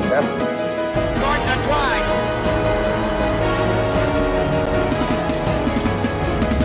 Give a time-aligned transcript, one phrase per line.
[0.00, 0.28] things happen.
[1.20, 2.06] Gordon a drive.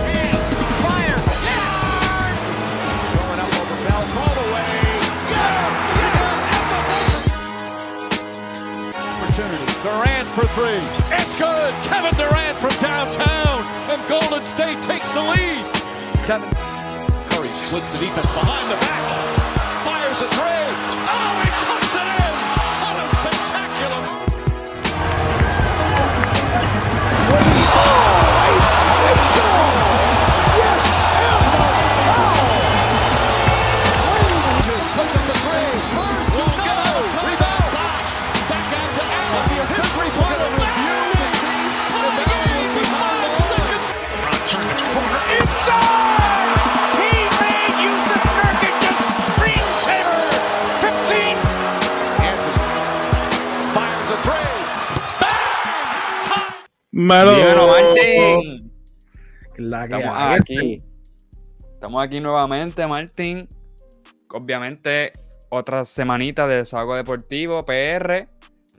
[0.06, 0.50] Hands,
[0.84, 2.40] fire, yes!
[3.12, 4.76] Throwing up over Bell, ball away.
[5.32, 5.70] Yes!
[6.00, 6.32] Yes!
[9.22, 9.68] Opportunity.
[9.84, 10.84] Durant for three.
[11.16, 11.74] It's good.
[11.90, 13.64] Kevin Durant from downtown.
[13.92, 15.66] And Golden State takes the lead.
[16.26, 16.50] Kevin
[17.30, 19.02] Curry splits the defense behind the back.
[19.86, 20.55] Fires a three.
[57.08, 57.18] Tie.
[57.26, 57.36] Melo.
[57.36, 58.72] Dímelo, Martín.
[59.58, 60.78] La que Estamos aquí.
[61.74, 63.48] Estamos aquí nuevamente, Martín.
[64.30, 65.14] Obviamente,
[65.50, 68.28] otra semanita de desahogo deportivo, PR,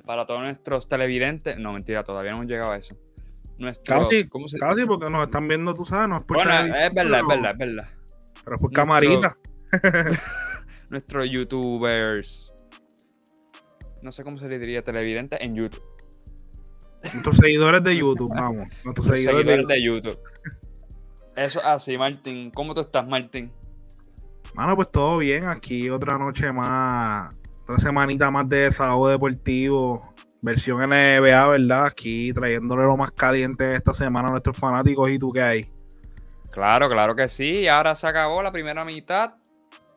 [0.04, 1.58] para todos nuestros televidentes.
[1.58, 2.96] No, mentira, todavía no hemos llegado a eso.
[3.58, 7.20] Nuestros, Casi, ¿cómo se- casi porque nos están viendo, tú sabes, por Bueno, es verdad,
[7.20, 7.88] es verdad, es verdad.
[8.44, 9.36] Pero es por Nuestro- camarita.
[10.90, 12.52] Nuestros youtubers.
[14.02, 15.82] No sé cómo se le diría, televidentes en YouTube.
[17.02, 18.68] Nuestros seguidores de YouTube, vamos.
[18.84, 20.12] Nuestros seguidores, de seguidores YouTube.
[20.12, 20.18] de YouTube.
[21.36, 22.50] Eso es así, Martín.
[22.50, 23.52] ¿Cómo tú estás, Martín?
[24.54, 25.46] Mano, pues todo bien.
[25.48, 30.14] Aquí otra noche más, otra semanita más de desahogo deportivo.
[30.40, 31.86] Versión NBA, ¿verdad?
[31.86, 35.10] Aquí trayéndole lo más caliente esta semana a nuestros fanáticos.
[35.10, 35.70] ¿Y tú qué hay?
[36.50, 37.68] Claro, claro que sí.
[37.68, 39.34] Ahora se acabó la primera mitad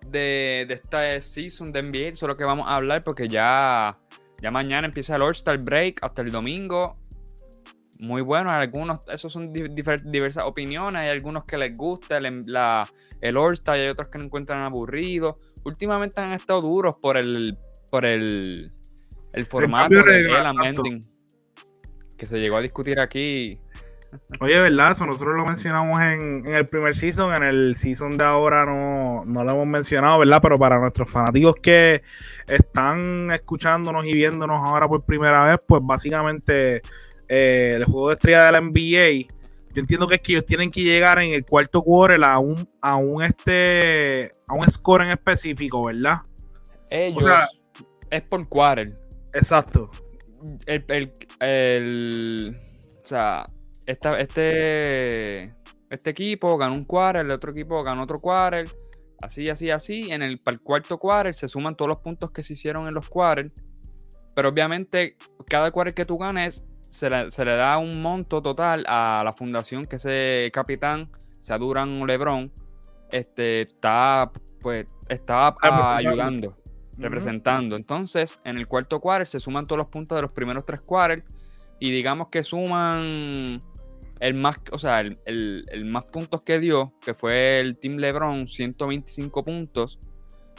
[0.07, 2.09] de, de esta season de NBA.
[2.09, 3.97] Eso es lo que vamos a hablar porque ya,
[4.41, 6.97] ya mañana empieza el All-Star Break hasta el domingo.
[7.99, 11.01] Muy bueno, algunos, esos son diversas opiniones.
[11.01, 12.87] Hay algunos que les gusta el, em- la-
[13.19, 15.37] el All-Star y hay otros que lo encuentran aburrido.
[15.65, 17.57] Últimamente han estado duros por el,
[17.91, 18.71] por el,
[19.33, 21.01] el formato de de el amending
[22.17, 23.59] que se llegó a discutir aquí.
[24.39, 24.93] Oye, ¿verdad?
[24.93, 27.33] Eso nosotros lo mencionamos en, en el primer season.
[27.33, 30.39] En el season de ahora no, no lo hemos mencionado, ¿verdad?
[30.41, 32.01] Pero para nuestros fanáticos que
[32.49, 36.81] están escuchándonos y viéndonos ahora por primera vez, pues básicamente
[37.27, 39.27] eh, el juego de estrella de la NBA,
[39.73, 42.67] yo entiendo que es que ellos tienen que llegar en el cuarto quarter a un,
[42.81, 46.17] a un este a un score en específico, ¿verdad?
[46.89, 47.47] Ellos sea-
[48.09, 48.97] es por quarter.
[49.33, 49.91] Exacto.
[50.65, 52.57] el, el- el-
[53.03, 53.45] o sea,
[53.85, 55.53] esta- este,
[55.89, 58.67] este equipo ganó un quarter, el otro equipo ganó otro quarter,
[59.21, 60.11] así, así, así.
[60.11, 62.93] En el, para el cuarto quarter se suman todos los puntos que se hicieron en
[62.93, 63.51] los quarters,
[64.35, 68.83] pero obviamente cada quarter que tú ganes se le, se le da un monto total
[68.87, 71.09] a la fundación que ese capitán,
[71.39, 72.51] sea Durán o Lebron,
[73.11, 74.31] este, está,
[74.61, 76.09] pues, está ah, Representando.
[76.09, 76.59] ayudando
[76.99, 77.75] representando.
[77.75, 81.23] Entonces, en el cuarto quarter se suman todos los puntos de los primeros tres quarters
[81.79, 83.59] y digamos que suman
[84.19, 87.97] el más, o sea, el, el- el más puntos que dio, que fue el Team
[87.97, 89.99] LeBron, 125 puntos,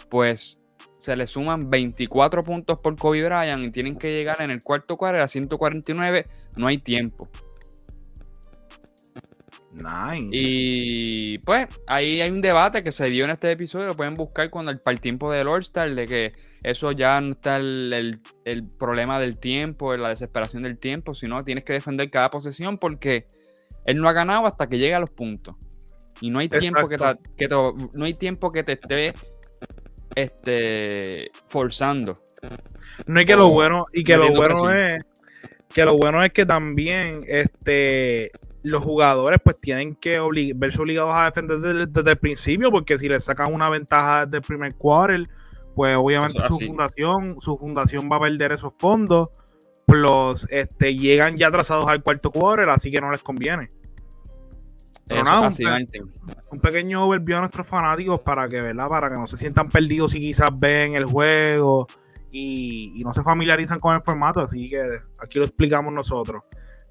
[0.08, 0.58] pues
[0.98, 4.96] se le suman 24 puntos por Kobe Bryant y tienen que llegar en el cuarto
[4.96, 6.24] quarter a 149,
[6.56, 7.28] no hay tiempo.
[9.72, 10.28] Nice.
[10.32, 14.50] Y pues ahí hay un debate que se dio en este episodio, lo pueden buscar
[14.50, 16.32] cuando el, para el tiempo del All-Star, de que
[16.64, 21.44] eso ya no está el, el- el problema del tiempo, la desesperación del tiempo, sino
[21.44, 23.28] tienes que defender cada posesión porque
[23.90, 25.56] él no ha ganado hasta que llegue a los puntos.
[26.20, 27.30] Y no hay tiempo que te, Exacto.
[27.36, 29.14] que te- no hay tiempo que te esté
[30.14, 32.14] este, forzando.
[33.06, 34.76] No es que lo bueno, y que lo bueno presión.
[34.76, 35.04] es
[35.74, 38.30] que lo bueno es que también este
[38.62, 40.18] los jugadores pues tienen que
[40.54, 44.38] verse obligados a defender desde, desde el principio, porque si les sacan una ventaja desde
[44.38, 45.22] el primer quarter,
[45.74, 46.66] pues obviamente su así.
[46.66, 49.28] fundación, su fundación va a perder esos fondos,
[49.86, 53.68] plus este llegan ya atrasados al cuarto quarter, así que no les conviene.
[55.10, 58.88] Pero nada, un pe- pequeño overview a nuestros fanáticos para que, ¿verdad?
[58.88, 61.86] Para que no se sientan perdidos y quizás ven el juego
[62.30, 64.82] y, y no se familiarizan con el formato, así que
[65.20, 66.42] aquí lo explicamos nosotros.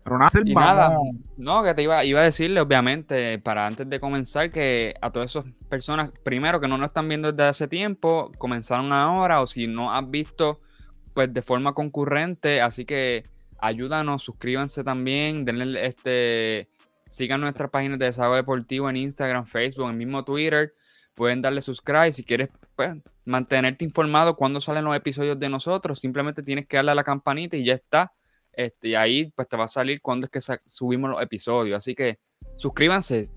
[0.04, 0.98] Pero nada, Y nada,
[1.38, 5.30] no, que te iba, iba a decirle, obviamente, para antes de comenzar, que a todas
[5.30, 9.68] esas personas, primero, que no nos están viendo desde hace tiempo, comenzaron ahora, o si
[9.68, 10.62] no has visto,
[11.14, 13.24] pues de forma concurrente, así que
[13.60, 16.70] ayúdanos, suscríbanse también, denle este,
[17.10, 20.74] sigan nuestras páginas de Desahogo Deportivo en Instagram, Facebook, en mismo Twitter,
[21.14, 22.12] pueden darle subscribe.
[22.14, 22.96] Si quieres pues,
[23.26, 27.58] mantenerte informado cuando salen los episodios de nosotros, simplemente tienes que darle a la campanita
[27.58, 28.14] y ya está.
[28.54, 31.78] Este, y ahí pues te va a salir cuando es que subimos los episodios.
[31.78, 32.20] Así que
[32.56, 33.30] suscríbanse.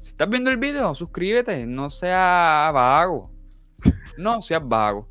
[0.00, 1.66] Si estás viendo el video, suscríbete.
[1.66, 3.30] No seas vago.
[4.16, 5.08] No seas vago.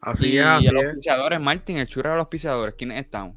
[0.00, 0.88] Así y es, a así los es.
[0.88, 3.36] auspiciadores, Martín, el churro de los auspiciadores, ¿quiénes están?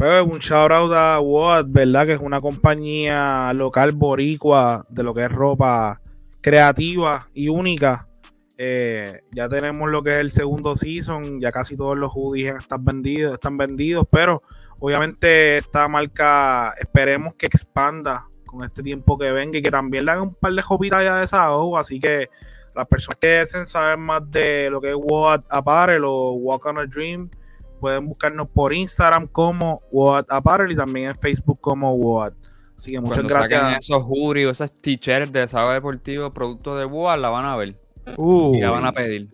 [0.00, 2.06] Pues un shout out a Watt, ¿verdad?
[2.06, 6.00] Que es una compañía local boricua de lo que es ropa
[6.40, 8.08] creativa y única.
[8.56, 12.82] Eh, ya tenemos lo que es el segundo season, ya casi todos los hoodies están
[12.82, 14.42] vendidos, están vendidos, pero
[14.78, 20.12] obviamente esta marca esperemos que expanda con este tiempo que venga y que también le
[20.12, 22.30] hagan un par de jopitas ya de desahogo, así que
[22.74, 26.78] las personas que deseen saber más de lo que es Watt Apparel o Walk on
[26.78, 27.28] a Dream,
[27.80, 32.34] pueden buscarnos por Instagram como Watt Apparel y también en Facebook como Watt.
[32.78, 33.84] Así que muchas Cuando saquen gracias.
[33.84, 37.76] esos hoodies o esas t-shirts de sábado deportivo, producto de Boa, la van a ver
[38.16, 39.28] Uy, y la van a pedir.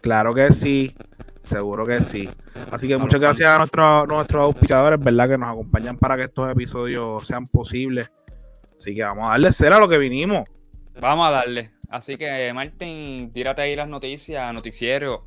[0.00, 0.92] Claro que sí,
[1.40, 2.28] seguro que sí.
[2.70, 5.28] Así que A muchas gracias a nuestros, nuestros auspiciadores, ¿verdad?
[5.28, 8.10] Que nos acompañan para que estos episodios sean posibles.
[8.78, 10.48] Así que vamos a darle cera a lo que vinimos.
[11.00, 11.72] Vamos a darle.
[11.90, 15.26] Así que, Martín, tírate ahí las noticias, noticiero.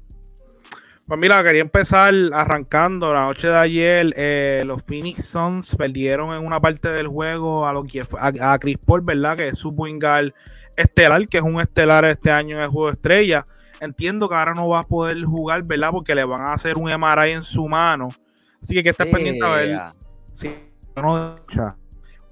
[1.11, 4.13] Pues mira, quería empezar arrancando la noche de ayer.
[4.15, 8.57] eh, los Phoenix Suns perdieron en una parte del juego a lo que a, a
[8.57, 9.35] Chris Paul, ¿verdad?
[9.35, 10.33] Que es su guard
[10.77, 13.43] estelar, que es un estelar este año en el juego de estrella.
[13.81, 15.89] Entiendo que ahora no va a poder jugar, ¿verdad?
[15.91, 18.07] Porque le van a hacer un MRI en su mano.
[18.61, 19.81] Así que que estés pendiente a ver
[20.31, 20.49] si
[20.95, 21.35] no.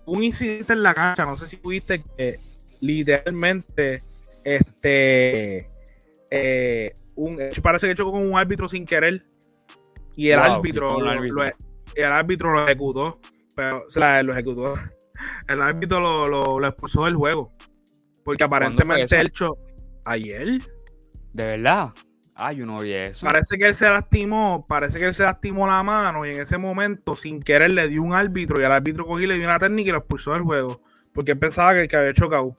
[0.05, 2.39] Un incidente en la cancha, no sé si pudiste que
[2.79, 4.03] literalmente
[4.45, 5.69] este
[6.31, 9.24] eh, un, parece que chocó con un árbitro sin querer
[10.16, 11.44] y el Wow, árbitro, lo- árbitro.
[11.44, 11.51] lo-
[11.95, 13.19] el árbitro lo ejecutó
[13.56, 14.74] pero o sea, lo ejecutó
[15.48, 17.51] el árbitro lo, lo- lo expulsó del juego
[18.24, 19.57] porque aparentemente él cho-
[20.06, 20.60] ayer
[21.33, 21.94] ¿De verdad?
[22.42, 23.25] Ah, yo no vi eso.
[23.25, 26.57] Parece que él se lastimó, parece que él se lastimó la mano y en ese
[26.57, 29.57] momento, sin querer, le dio un árbitro y al árbitro cogió y le dio una
[29.60, 30.81] técnica y lo expulsó del juego.
[31.13, 32.56] Porque él pensaba que, que había chocado.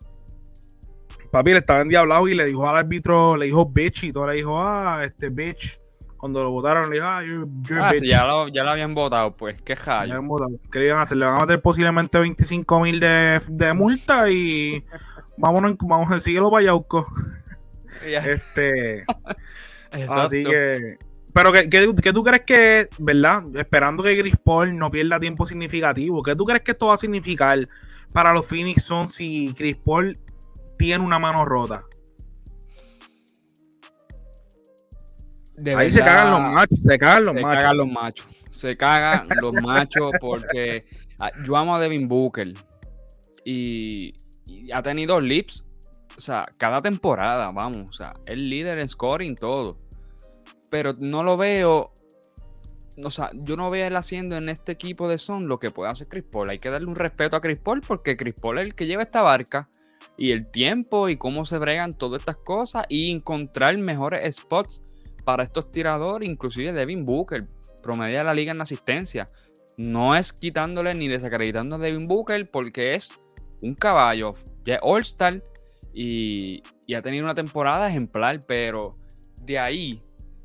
[1.31, 4.35] Papi, le estaba endiablado y le dijo al árbitro, le dijo bitch y todo, le
[4.35, 5.79] dijo, ah, este bitch.
[6.17, 7.47] Cuando lo votaron, le dijo, ah, you're,
[7.81, 8.01] Ah, bitch.
[8.03, 9.61] sí, ya lo, ya lo habían votado, pues.
[9.63, 10.51] Qué habían votado.
[10.71, 11.17] ¿Qué le iban a hacer?
[11.17, 14.85] Le van a meter posiblemente 25 mil de, de multa y
[15.39, 17.07] vámonos, vamos a síguelo para Yauco.
[18.09, 19.01] Ya, Este.
[19.93, 20.13] exacto.
[20.15, 20.97] Así que.
[21.35, 23.43] Pero que, que- que tú crees que, ¿verdad?
[23.57, 26.99] Esperando que Chris Paul no pierda tiempo significativo, ¿qué tú crees que esto va a
[26.99, 27.69] significar
[28.13, 30.19] para los Phoenix Suns si Chris Paul
[30.81, 31.85] tiene una mano rota?
[35.57, 37.63] De Ahí se cagan los machos, se cagan los se machos.
[37.63, 38.27] cagan los machos.
[38.51, 40.87] Se cagan los machos porque
[41.19, 42.55] ah, yo amo a Devin Booker
[43.45, 44.15] y,
[44.47, 45.63] y ha tenido lips,
[46.17, 49.77] o sea, cada temporada, vamos, o sea, el líder en scoring, todo.
[50.71, 51.93] Pero no lo veo,
[53.05, 55.91] o sea, yo no veo él haciendo en este equipo de Son lo que puede
[55.91, 56.49] hacer Chris Paul.
[56.49, 59.03] Hay que darle un respeto a Chris Paul porque Chris Paul es el que lleva
[59.03, 59.69] esta barca
[60.21, 64.83] y el tiempo y cómo se bregan todas estas cosas y encontrar mejores spots
[65.25, 67.49] para estos tiradores, inclusive Devin Booker,
[67.83, 69.27] promedia la liga en asistencia.
[69.79, 73.19] No es quitándole ni desacreditando a Devin Booker porque es
[73.63, 75.43] un caballo, ya es All-Star
[75.95, 78.99] y, y ha tenido una temporada ejemplar, pero
[79.41, 80.03] de ahí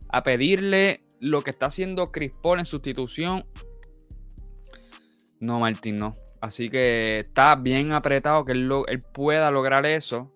[0.07, 3.45] a pedirle lo que está haciendo Chris Paul en sustitución,
[5.41, 6.15] no, Martín, no.
[6.45, 10.31] Así que está bien apretado que él, lo- él pueda lograr eso.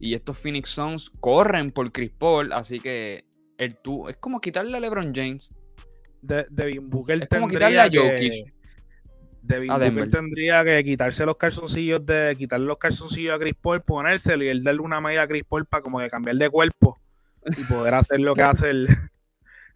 [0.00, 3.24] Y estos Phoenix Suns corren por Chris Paul, así que
[3.58, 5.48] el tú, es como quitarle a LeBron James.
[6.22, 8.54] De, Devin Booker Es como quitarle a que- Jokic.
[9.42, 13.82] Devin a Booker tendría que quitarse los calzoncillos de quitarle los calzoncillos a Chris Paul,
[13.82, 16.98] ponérselo y él darle una medida a Chris Paul para como que cambiar de cuerpo
[17.56, 18.88] y poder hacer lo que hace el,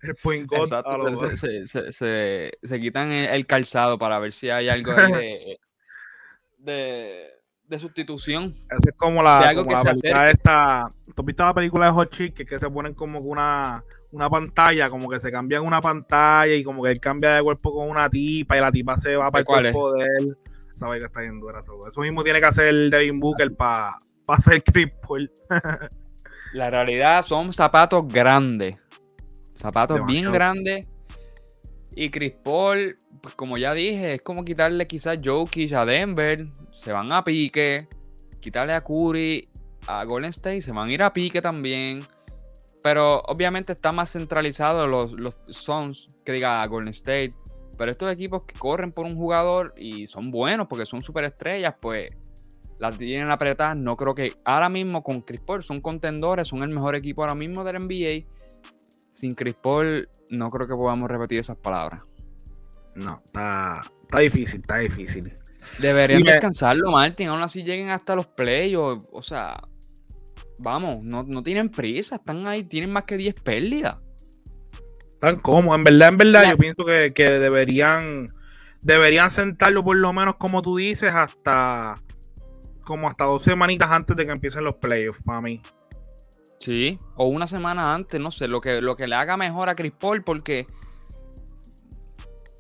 [0.03, 4.51] el point Exacto, se, se- se- se- se quitan el, el calzado para ver si
[4.51, 5.59] hay algo ahí de,
[6.63, 7.29] de,
[7.67, 8.55] de sustitución.
[8.71, 10.91] Esa es como la, como la película esta.
[11.15, 12.35] ¿Tú has visto la película de Hot Chick?
[12.35, 16.55] Que, es que se ponen como una, una pantalla, como que se cambian una pantalla
[16.55, 19.31] y como que él cambia de cuerpo con una tipa y la tipa se va
[19.31, 19.73] para el es?
[19.73, 20.39] cuerpo de él.
[20.75, 21.61] Esa que está bien dura.
[21.61, 25.31] Eso, eso mismo tiene que hacer Devin Booker para hacer Chris Paul.
[26.55, 28.77] La realidad son zapatos grandes.
[29.55, 30.87] Zapatos bien grandes.
[31.95, 36.47] Y Chris Paul, pues, como ya dije, es como quitarle quizás Jokic a Denver.
[36.73, 37.89] Se van a pique.
[38.41, 39.49] Quitarle a Curry
[39.87, 40.63] a Golden State.
[40.63, 42.01] Se van a ir a pique también.
[42.83, 47.33] Pero obviamente está más centralizado los, los Suns que diga Golden State.
[47.79, 52.09] Pero estos equipos que corren por un jugador y son buenos porque son superestrellas, pues
[52.79, 53.77] las tienen apretadas.
[53.77, 57.35] No creo que ahora mismo con Chris Paul son contendores, son el mejor equipo ahora
[57.35, 58.27] mismo del NBA.
[59.23, 62.01] Sin Chris Paul, no creo que podamos repetir esas palabras.
[62.97, 65.33] No, está, está difícil, está difícil.
[65.79, 67.29] Deberían Y descansarlo, Martin.
[67.29, 69.07] Aún así lleguen hasta los playoffs.
[69.13, 69.63] O sea,
[70.59, 72.17] vamos, no, no tienen prisa.
[72.17, 73.97] Están ahí, tienen más que 10 pérdidas.
[75.21, 75.77] Tan cómodo.
[75.77, 78.27] En verdad, en verdad, La- yo pienso que, que deberían
[78.81, 81.95] deberían sentarlo por lo menos, como tú dices, hasta
[82.83, 85.63] como hasta dos semanitas antes de que empiecen los playoffs, para mí.
[86.63, 89.75] Sí, o una semana antes, no sé, lo que, lo que le haga mejor a
[89.75, 90.69] Chris Paul, porque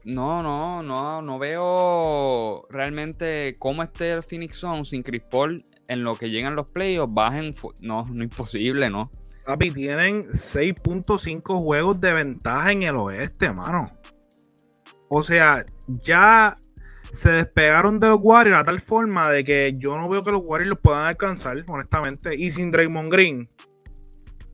[0.03, 6.03] no, no, no, no veo realmente cómo esté el Phoenix Suns sin Chris Paul en
[6.03, 9.09] lo que llegan los playoffs, bajen, no, no imposible, ¿no?
[9.47, 13.97] Papi, tienen 6.5 juegos de ventaja en el oeste, mano.
[15.09, 16.59] O sea, ya
[17.13, 20.43] se despegaron de los Warriors a tal forma de que yo no veo que los
[20.45, 22.35] Warriors los puedan alcanzar, honestamente.
[22.35, 23.49] Y sin Draymond Green,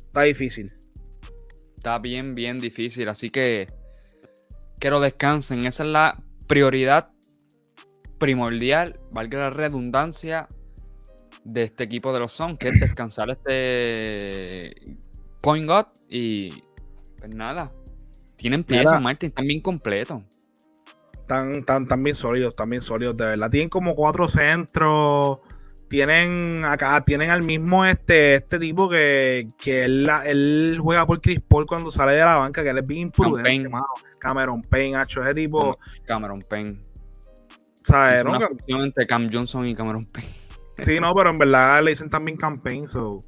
[0.08, 0.72] está difícil.
[1.76, 3.68] Está bien, bien difícil, así que
[4.80, 7.10] que lo descansen, esa es la prioridad
[8.18, 10.46] primordial, valga la redundancia,
[11.48, 14.74] de este equipo de los Suns, que es descansar este
[15.40, 16.62] point guard y
[17.18, 17.72] pues nada,
[18.36, 20.22] tienen piezas, Martin, están bien completos.
[21.12, 23.50] Están, tan, tan bien sólidos, están bien sólidos, de verdad.
[23.50, 25.40] Tienen como cuatro centros.
[25.88, 31.20] Tienen acá, tienen al mismo este, este tipo que, que él, la- él juega por
[31.20, 33.68] Chris Paul cuando sale de la banca, que él es bien imprudente, Payne.
[33.68, 33.86] mano.
[34.18, 36.78] Cameron Payne, hacho, ese tipo, Cameron Payne.
[37.82, 38.18] ¿sabes?
[38.18, 38.24] Es
[38.68, 38.84] no?
[38.84, 40.28] entre Cam Johnson y Cameron Payne.
[40.80, 43.20] Sí, no, pero en verdad le dicen también campaign, so.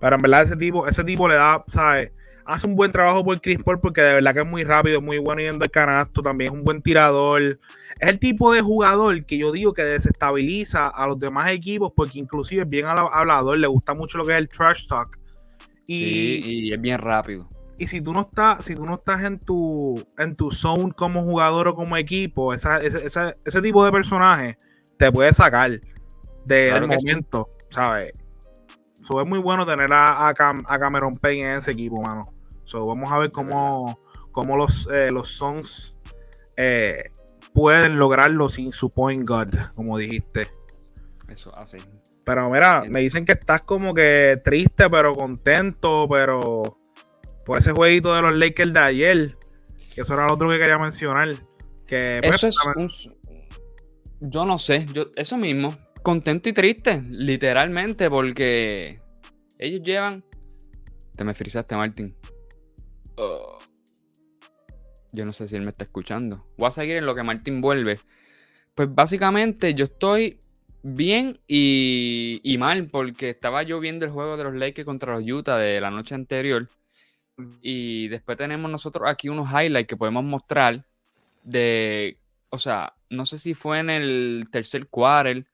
[0.00, 2.12] Pero en verdad ese tipo, ese tipo le da, ¿sabes?
[2.46, 5.18] Hace un buen trabajo por Chris Paul porque de verdad que es muy rápido, muy
[5.18, 7.58] bueno yendo al canasto, también es un buen tirador.
[7.98, 12.18] Es el tipo de jugador que yo digo que desestabiliza a los demás equipos porque
[12.18, 15.18] inclusive es bien habla- hablador, le gusta mucho lo que es el trash talk.
[15.88, 17.48] Y, Sí, y es bien rápido.
[17.78, 21.22] y si tú no estás, si tú no estás en tu, en tu zone como
[21.24, 24.56] jugador o como equipo, esa- ese, ese- ese tipo de personaje
[24.96, 25.70] te puede sacar
[26.44, 27.06] del Claro que sí.
[27.08, 28.12] momento, ¿sabes?
[29.04, 32.22] So, es muy bueno tener a, a, Cam- a Cameron Payne en ese equipo, mano.
[32.66, 34.00] So, vamos a ver cómo,
[34.32, 35.94] cómo los, eh, los Suns
[36.56, 37.10] eh,
[37.54, 40.50] pueden lograrlo sin su point guard, como dijiste.
[41.28, 41.76] Eso, así.
[42.24, 46.80] Pero mira, me dicen que estás como que triste, pero contento, pero
[47.44, 49.38] por ese jueguito de los Lakers de ayer,
[49.94, 51.28] que eso era lo otro que quería mencionar.
[51.86, 52.90] Que, pues, Eso es un...
[54.28, 55.76] Yo no sé, yo, eso mismo.
[56.02, 58.98] Contento y triste, literalmente, porque
[59.56, 60.24] ellos llevan...
[61.14, 62.16] Te me frizaste, Martín.
[63.16, 63.58] Oh.
[65.12, 66.46] Yo no sé si él me está escuchando.
[66.56, 67.98] Voy a seguir en lo que Martín vuelve.
[68.74, 70.38] Pues básicamente yo estoy
[70.82, 75.24] bien y, y mal porque estaba yo viendo el juego de los Lakers contra los
[75.28, 76.68] Utah de la noche anterior.
[77.62, 80.84] Y después tenemos nosotros aquí unos highlights que podemos mostrar
[81.42, 82.18] de,
[82.50, 85.46] o sea, no sé si fue en el tercer quarter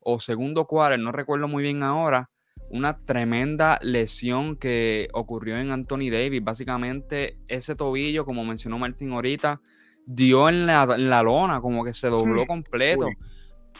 [0.00, 2.30] o segundo quarter, no recuerdo muy bien ahora,
[2.70, 6.42] una tremenda lesión que ocurrió en Anthony Davis.
[6.42, 9.60] Básicamente ese tobillo, como mencionó Martín ahorita,
[10.06, 13.06] dio en la, en la lona, como que se dobló completo.
[13.06, 13.16] uy.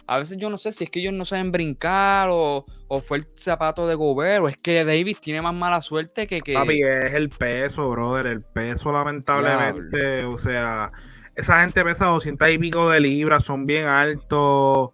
[0.09, 3.19] A veces yo no sé si es que ellos no saben brincar o, o fue
[3.19, 6.55] el zapato de Gobert o es que Davis tiene más mala suerte que que...
[6.55, 8.27] Papi, es el peso, brother.
[8.27, 10.25] El peso, lamentablemente.
[10.25, 10.93] O sea,
[11.35, 14.91] esa gente pesa 200 y pico de libras, son bien altos.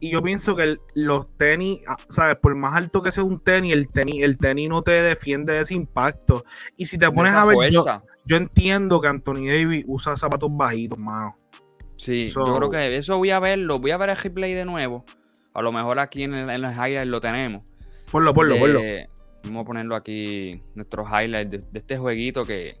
[0.00, 2.36] Y yo pienso que el- los tenis, ah, ¿sabes?
[2.36, 5.60] Por más alto que sea un tenis, el tenis, el tenis no te defiende de
[5.60, 6.44] ese impacto.
[6.76, 7.56] Y si te pones a ver,
[8.26, 11.38] yo, entiendo que Anthony Davis usa zapatos bajitos, mano.
[11.96, 13.78] Sí, So- yo creo que eso voy a verlo.
[13.78, 15.04] Voy a ver el replay de nuevo.
[15.54, 17.62] A lo mejor aquí en, el, en los highlights lo tenemos.
[18.10, 18.80] Ponlo, ponlo, De- ponlo.
[19.44, 22.74] Vamos a ponerlo aquí, nuestros highlights de, de este jueguito que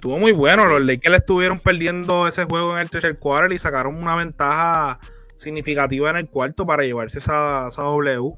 [0.00, 0.64] Estuvo muy bueno.
[0.64, 4.98] Los Lakers estuvieron perdiendo ese juego en el tercer quarter y sacaron una ventaja
[5.36, 8.30] significativa en el cuarto para llevarse esa, esa W.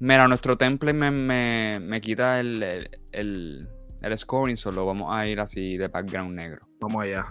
[0.00, 3.68] Mira, nuestro template me, me- me quita el, el, el,
[4.00, 6.60] el scoring, solo vamos a ir así de background negro.
[6.80, 7.26] Vamos allá.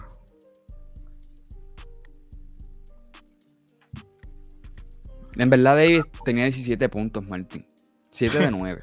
[5.36, 7.66] En verdad, Davis tenía 17 puntos, Martín.
[8.10, 8.82] 7 de 9.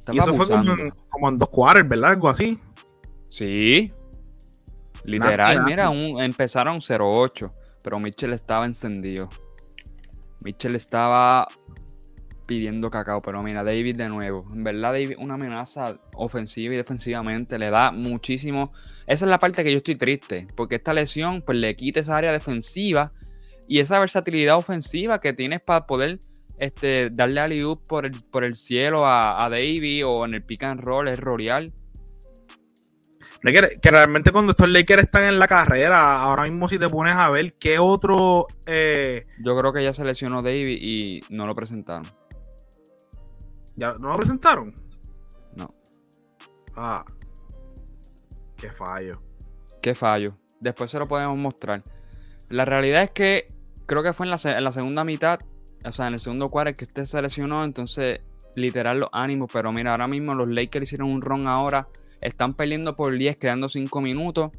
[0.00, 0.82] Estaba y eso fue como abusando.
[0.84, 2.10] en, como en dos quarters, ¿verdad?
[2.10, 2.58] Algo así.
[3.34, 3.92] Sí.
[5.04, 9.28] Literal, mira, un- empezaron 0-8, pero Mitchell estaba encendido.
[10.44, 11.48] Mitchell estaba
[12.46, 14.46] pidiendo cacao, pero mira, David de nuevo.
[14.52, 18.72] En verdad, David, una amenaza ofensiva y defensivamente, le da muchísimo.
[19.08, 22.16] Esa es la parte que yo estoy triste, porque esta lesión, pues le quita esa
[22.16, 23.10] área defensiva
[23.66, 26.20] y esa versatilidad ofensiva que tienes para poder
[26.58, 30.42] este, darle a Liu por el, por el cielo a, a Davy o en el
[30.44, 31.72] pick and roll es Roreal.
[33.52, 37.28] Que realmente cuando estos Lakers están en la carrera, ahora mismo si te pones a
[37.28, 42.06] ver qué otro eh, Yo creo que ya se lesionó Davy y no lo presentaron.
[43.76, 44.74] ya no lo presentaron.
[45.56, 45.74] No.
[46.74, 47.04] Ah,
[48.56, 49.20] qué fallo.
[49.82, 50.38] Qué fallo.
[50.60, 51.82] Después se lo podemos mostrar.
[52.48, 53.46] La realidad es que
[53.84, 55.38] creo que fue en la, en la segunda mitad,
[55.84, 58.22] o sea, en el segundo cuarto que este se lesionó, entonces
[58.56, 59.50] literal los ánimos.
[59.52, 61.88] Pero mira, ahora mismo los Lakers hicieron un run ahora,
[62.24, 64.50] están perdiendo por 10, quedando 5 minutos,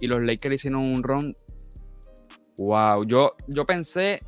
[0.00, 1.36] y los Lakers hicieron un run.
[2.58, 4.20] Wow, yo, yo pensé,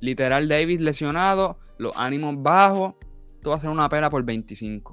[0.00, 2.94] literal Davis lesionado, los ánimos bajos,
[3.40, 4.92] todo va a ser una pela por 25.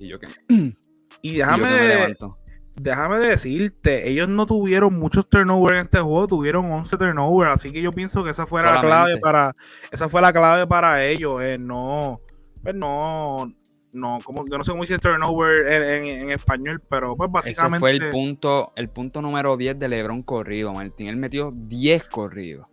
[0.00, 0.76] Y yo que, y
[1.22, 2.38] Y yo déjame, que me levanto.
[2.74, 7.82] déjame decirte, ellos no tuvieron muchos turnovers en este juego, tuvieron 11 turnovers, así que
[7.82, 9.54] yo pienso que esa fue la clave para
[9.90, 12.20] esa fue la clave para ellos, eh, no
[12.62, 13.52] pues no
[13.92, 17.50] no como yo no sé cómo dice turnover en, en- en español, pero pues Ese
[17.50, 21.08] básicamente fue el punto, el punto número 10 de LeBron corrido, Martín.
[21.08, 22.68] Él metió 10 corridos.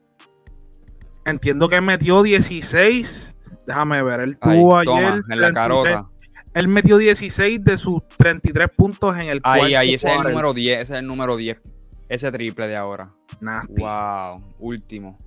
[1.25, 3.35] entiendo que metió 16.
[3.65, 6.09] Déjame ver, él Ahí, tuvo toma, ayer en la 33, carota.
[6.53, 10.53] Él metió 16 de sus 33 puntos en el Ahí, ahí, ese es el número
[10.53, 11.61] 10, ese es el número 10.
[12.09, 13.11] Ese triple de ahora.
[13.41, 15.17] Nasty, Wow, último.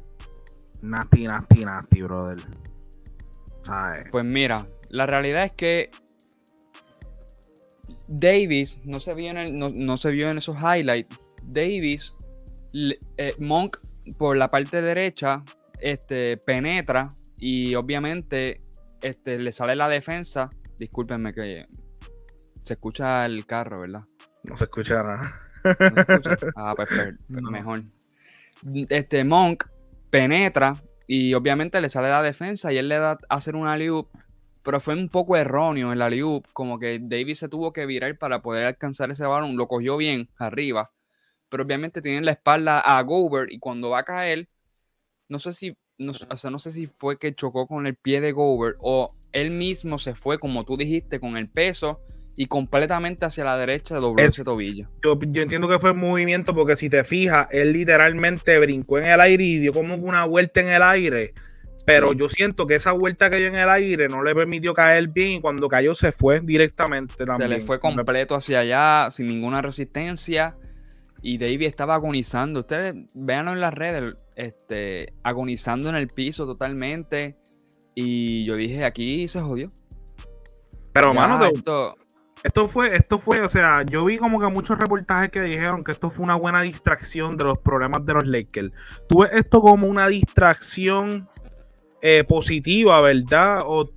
[0.81, 2.39] nasty, nasty, nasty, brother.
[3.63, 4.07] ¿Sabes?
[4.11, 5.91] Pues mira, la realidad es que
[8.09, 11.19] Davis no se vio en, el- no, no se vio en esos highlights.
[11.45, 12.15] Davis,
[13.17, 13.79] eh, Monk
[14.19, 15.43] por la parte derecha,
[15.81, 18.63] este, penetra y obviamente
[19.03, 20.51] este, le sale la defensa.
[20.79, 21.67] Discúlpenme que
[22.65, 24.05] se escucha el carro, ¿verdad?
[24.45, 25.41] No se escucha nada.
[25.65, 26.37] ¿No se escucha?
[26.57, 27.51] Ah, pues, pues No.
[27.51, 27.83] mejor.
[28.89, 29.65] Este Monk
[30.11, 33.91] penetra y obviamente le sale la defensa y él le da a hacer una alley
[34.62, 38.43] pero fue un poco erróneo el alley como que Davis se tuvo que virar para
[38.43, 40.91] poder alcanzar ese balón, lo cogió bien arriba,
[41.49, 44.49] pero obviamente tiene la espalda a Gobert y cuando va a caer,
[45.28, 48.21] no sé si no, o sea, no sé si fue que chocó con el pie
[48.21, 52.00] de Gobert o él mismo se fue, como tú dijiste, con el peso
[52.37, 54.89] y completamente hacia la derecha dobló Es- ese tobillo.
[55.02, 59.21] Yo, yo entiendo que fue movimiento porque si te fijas, él literalmente brincó en el
[59.21, 61.32] aire y dio como una vuelta en el aire.
[61.86, 65.08] Pero yo siento que esa vuelta que dio en el aire no le permitió caer
[65.08, 67.50] bien y cuando cayó se fue directamente Se también.
[67.50, 70.56] le fue completo hacia allá, sin ninguna resistencia.
[71.23, 72.60] Y Davey estaba agonizando.
[72.60, 77.36] Ustedes véanlo en las redes, este, agonizando en el piso totalmente.
[77.95, 79.71] Y yo dije, aquí se jodió.
[80.93, 81.97] Pero, Ya, mano, esto-
[82.43, 85.93] Esto fue, esto fue, o sea, yo vi como que muchos reportajes que dijeron que
[85.93, 88.71] esto fue una buena distracción de los problemas de los Lakers.
[89.10, 91.28] ¿Tú ves esto como una distracción
[92.02, 93.63] eh, positiva, verdad?
[93.65, 93.91] ¿O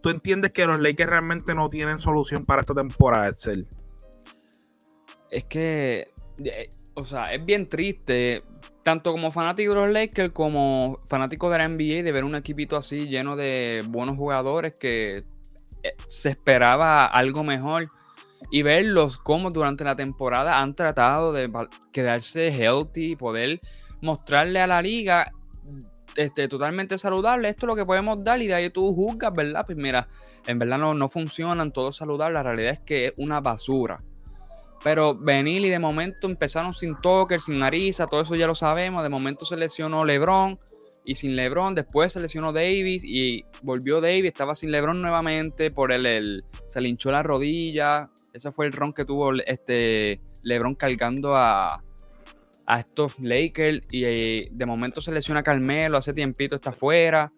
[0.00, 3.66] tú entiendes que los Lakers realmente no tienen solución para esta temporada, Excel?
[5.30, 6.08] es que,
[6.44, 8.42] eh, o sea, es bien triste,
[8.82, 12.76] tanto como fanático de los Lakers como fanático de la NBA, de ver un equipito
[12.76, 15.24] así lleno de buenos jugadores que
[15.82, 17.88] eh, se esperaba algo mejor
[18.50, 21.50] y verlos como durante la temporada han tratado de
[21.92, 23.60] quedarse healthy, poder
[24.00, 25.32] mostrarle a la liga
[26.16, 29.62] este, totalmente saludable, esto es lo que podemos dar y de ahí tú juzgas, ¿verdad?
[29.66, 30.08] Pues mira,
[30.46, 33.96] en verdad no, no funcionan todos saludables, la realidad es que es una basura.
[34.84, 39.02] Pero venir y de momento empezaron sin Tucker, sin Ariza, todo eso ya lo sabemos.
[39.02, 40.56] De momento se lesionó LeBron
[41.04, 45.92] y sin LeBron, después se lesionó Davis y volvió Davis, estaba sin LeBron nuevamente por
[45.92, 48.10] el, el- se le la rodilla.
[48.32, 51.82] Ese fue el ron que tuvo este LeBron cargando a,
[52.66, 57.32] a estos Lakers y eh, de momento se lesiona Carmelo, hace tiempito está fuera.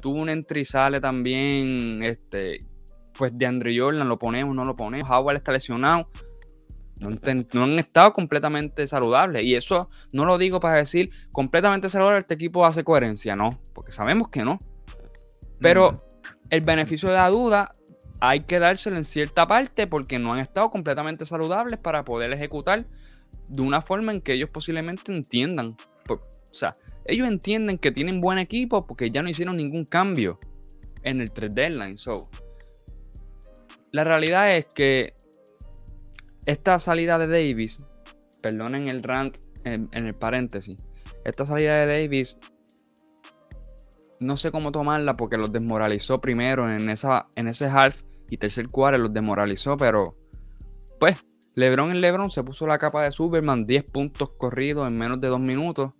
[0.00, 2.58] Tuvo un entrizale también, este,
[3.16, 5.08] pues de Andre Jordan, lo ponemos, no lo ponemos.
[5.10, 6.08] Howard está lesionado
[7.02, 9.44] no, han estado completamente saludables.
[9.44, 13.92] Y eso no lo digo para decir completamente saludable, este equipo hace coherencia, no, porque
[13.92, 14.58] sabemos que no.
[15.60, 15.94] Pero
[16.50, 17.72] el beneficio de la duda
[18.20, 22.86] hay que dárselo en cierta parte porque no han estado completamente saludables para poder ejecutar
[23.48, 25.76] de una forma en que ellos posiblemente entiendan.
[26.08, 26.74] O sea,
[27.06, 30.38] ellos entienden que tienen buen equipo porque ya no hicieron ningún cambio
[31.02, 31.96] en el 3 deadline.
[31.96, 32.28] So,
[33.90, 35.14] la realidad es que
[36.46, 37.84] esta salida de Davis,
[38.42, 40.76] perdonen el rant en, el paréntesis,
[41.24, 42.38] esta salida de Davis
[44.18, 48.68] no sé cómo tomarla porque los desmoralizó primero en, esa, en ese half y tercer
[48.68, 50.16] quarter los desmoralizó, pero
[50.98, 51.24] pues
[51.54, 55.28] LeBron en LeBron se puso la capa de Superman, 10 puntos corridos en menos de
[55.28, 55.92] dos minutos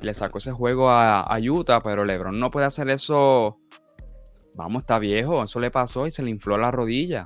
[0.00, 3.58] Le sacó ese juego a, a Utah, pero LeBron no puede hacer eso.
[4.56, 5.42] Vamos, está viejo.
[5.42, 7.24] Eso le pasó y se le infló la rodilla.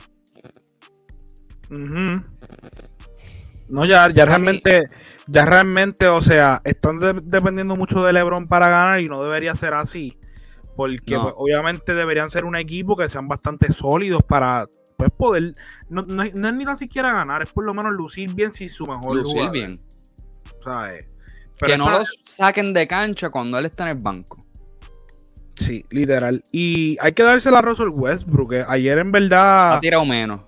[3.68, 4.88] No, ya, ya realmente,
[5.26, 9.54] ya realmente, o sea, están de- dependiendo mucho de LeBron para ganar y no debería
[9.54, 10.18] ser así.
[10.74, 11.24] Porque No.
[11.24, 14.66] pues, obviamente deberían ser un equipo que sean bastante sólidos para
[14.98, 15.52] pues, poder,
[15.88, 18.50] no, no es- no es ni tan siquiera ganar, es por lo menos lucir bien
[18.52, 19.80] si su mejor Lucir jugador, bien.
[20.62, 21.08] ¿sabes?
[21.60, 24.44] Pero Que no esa- los saquen de cancha cuando él está en el banco.
[25.54, 26.42] Sí, literal.
[26.52, 30.46] Y hay que dársela a Russell Westbrook, que ayer en verdad Ha tirado menos.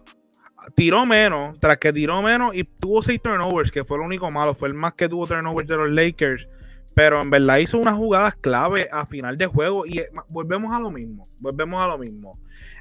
[0.75, 4.55] tiró menos, tras que tiró menos y tuvo seis turnovers, que fue lo único malo,
[4.55, 6.49] fue el más que tuvo turnovers de los Lakers.
[6.95, 10.81] Pero en verdad hizo unas jugadas clave a final de juego y eh, volvemos a
[10.81, 12.33] lo mismo, volvemos a lo mismo.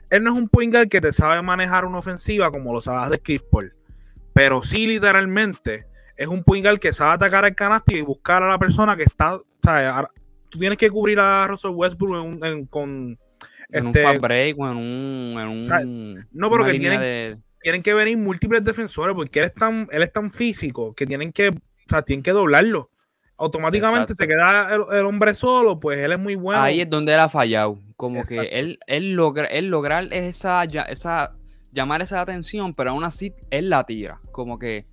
[0.10, 2.98] Él no es un point guard que te sabe manejar una ofensiva como lo sabe
[3.06, 3.74] hacer Chris Paul,
[4.34, 5.86] pero sí literalmente
[6.18, 9.04] es un point guard que sabe atacar el canasto y buscar a la persona que
[9.04, 10.08] está, o sea,
[10.50, 13.16] tú tienes que cubrir a Russell Westbrook en en- con
[13.72, 15.40] En este, un fast break o en un.
[15.40, 15.80] En un sea,
[16.32, 20.02] no, pero que tienen- de- tienen que venir múltiples defensores porque él es tan, él
[20.02, 21.54] es tan físico que tienen que, o
[21.88, 22.90] sea, tienen que doblarlo.
[23.40, 24.24] Automáticamente Exacto.
[24.24, 26.62] se queda el, el hombre solo, pues él es muy bueno.
[26.62, 27.80] Ahí es donde él ha fallado.
[27.96, 28.44] Como Exacto.
[28.44, 31.32] que él, él, logra, él lograr esa, esa,
[31.72, 34.20] llamar esa atención, pero aún así él la tira.
[34.32, 34.84] Como que.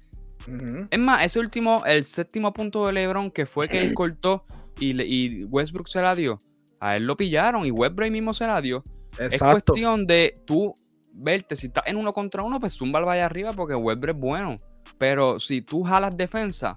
[0.91, 4.45] Es más, ese último, el séptimo punto de LeBron, que fue que él cortó
[4.79, 6.39] y, y Westbrook se la dio.
[6.79, 8.85] A él lo pillaron y Westbrook mismo se la dio.
[9.19, 10.75] Es cuestión de tú
[11.13, 11.57] verte.
[11.57, 14.57] Si estás en uno contra uno, pues zumba el vaya arriba porque Westbrook es bueno.
[14.99, 16.75] Pero si tú jalas defensa,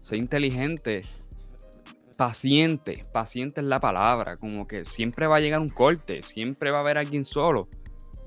[0.00, 1.02] sé inteligente,
[2.16, 3.06] paciente.
[3.12, 4.36] Paciente es la palabra.
[4.36, 7.68] Como que siempre va a llegar un corte, siempre va a haber alguien solo.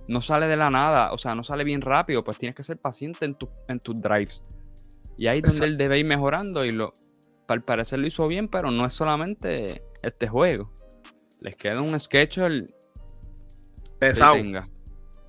[0.07, 2.77] No sale de la nada, o sea, no sale bien rápido, pues tienes que ser
[2.77, 4.43] paciente en, tu- en tus drives.
[5.17, 6.91] Y ahí es donde él debe ir mejorando y lo,
[7.47, 10.71] al parecer lo hizo bien, pero no es solamente este juego.
[11.39, 12.67] Les queda un sketch el
[13.99, 14.33] Pesado.
[14.35, 14.67] tenga.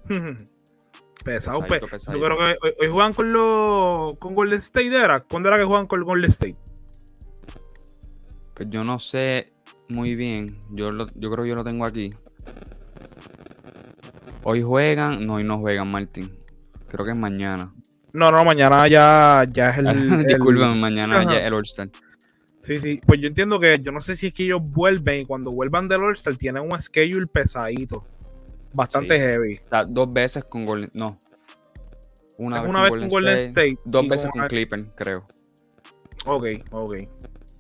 [1.25, 1.61] Pesado.
[1.63, 2.25] Pesadito, pe- Yo pesadito.
[2.27, 5.21] creo que hoy, hoy juegan con los con Golden State era.
[5.21, 6.57] ¿Cuándo era que juegan con Golden State?
[8.55, 9.53] Pues yo no sé
[9.89, 10.59] muy bien.
[10.71, 12.11] Yo, lo- yo creo que yo lo tengo aquí.
[14.43, 15.27] Hoy juegan.
[15.27, 16.31] No, hoy no juegan, Martín.
[16.89, 17.73] Creo que es mañana.
[18.13, 19.87] No, no, mañana ya, ya es el.
[19.89, 21.33] el- Disculpen, mañana Ajá.
[21.33, 21.91] ya es el All-Star.
[22.61, 23.01] Sí, sí.
[23.07, 25.89] Pues yo entiendo que yo no sé si es que ellos vuelven y cuando vuelvan
[25.89, 28.05] del All-Star tienen un schedule pesadito.
[28.75, 29.21] Bastante Sí.
[29.23, 29.55] heavy.
[29.65, 30.91] O sea, dos veces con Golden.
[30.95, 31.19] No.
[32.37, 33.79] Una vez una con vez Golden, con Golden State, State.
[33.85, 35.27] Dos veces con- con Clipper, creo.
[36.27, 36.97] Ok, ok.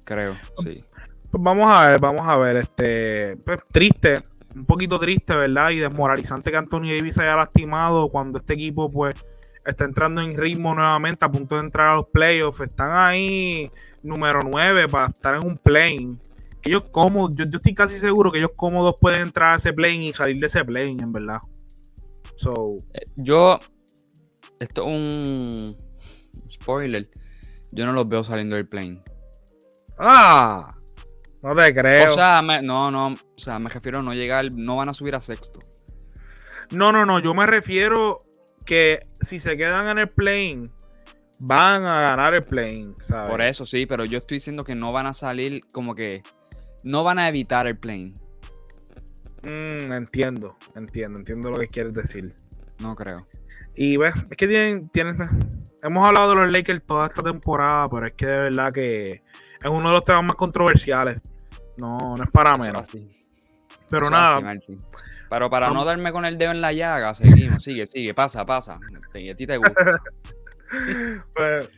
[0.04, 0.84] Creo, sí.
[1.30, 2.56] Pues vamos a ver, vamos a ver.
[2.56, 4.22] Este, pues, triste,
[4.54, 5.70] un poquito triste, ¿verdad?
[5.70, 9.14] Y desmoralizante que Anthony Davis haya lastimado cuando este equipo, pues,
[9.64, 12.60] está entrando en ritmo nuevamente, a punto de entrar a los playoffs.
[12.60, 13.70] Están ahí,
[14.02, 16.16] número 9, para estar en un plane.
[16.64, 19.72] Que ellos cómodos, yo, yo estoy casi seguro que ellos cómodos pueden entrar a ese
[19.72, 21.38] plane y salir de ese plane, en verdad.
[22.36, 23.58] So, Eh, Yo.
[24.58, 25.76] Esto es un.
[26.48, 27.08] Spoiler.
[27.72, 29.02] Yo no los veo saliendo del plane.
[29.98, 30.74] ah,
[31.42, 32.12] no te creo.
[32.12, 33.08] O sea, me- no, no.
[33.08, 34.46] O sea, me refiero a no llegar.
[34.54, 35.60] No van a subir a sexto.
[36.70, 38.18] No, no, no, yo me refiero
[38.64, 40.70] que si se quedan en el plane,
[41.40, 43.30] van a ganar el plane, ¿sabes?
[43.30, 46.22] Por eso sí, pero yo estoy diciendo que no van a salir como que.
[46.84, 48.14] No van a evitar el plane.
[49.42, 52.32] Mm, entiendo, entiendo, entiendo lo que quieres decir.
[52.78, 53.26] No creo.
[53.74, 55.16] Y ves, es que tienen, tienen,
[55.82, 59.70] hemos hablado de los Lakers toda esta temporada, pero es que de verdad que es
[59.70, 61.20] uno de los temas más controversiales.
[61.76, 62.88] No, no es para menos.
[63.90, 64.78] Pero eso nada, así.
[65.28, 68.78] Pero para no darme con el dedo en la llaga, seguimos, sigue, sigue, pasa, pasa.
[69.14, 69.74] Y a ti te gusta.
[71.34, 71.70] pues,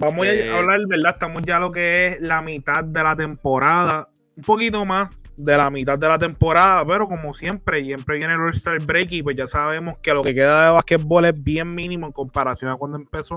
[0.00, 1.14] vamos Este, a hablar, ¿verdad?
[1.14, 5.68] Estamos ya lo que es la mitad de la temporada, un poquito más de la
[5.68, 9.48] mitad de la temporada, pero como siempre, siempre viene el All-Star Break y pues ya
[9.48, 13.34] sabemos que lo que queda de basquetbol es bien mínimo en comparación a cuando empezó.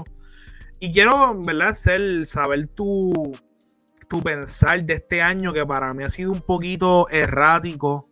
[0.79, 1.69] Y quiero, ¿verdad?
[1.69, 3.31] Hacer, saber tu,
[4.07, 8.07] tu pensar de este año que para mí ha sido un poquito errático.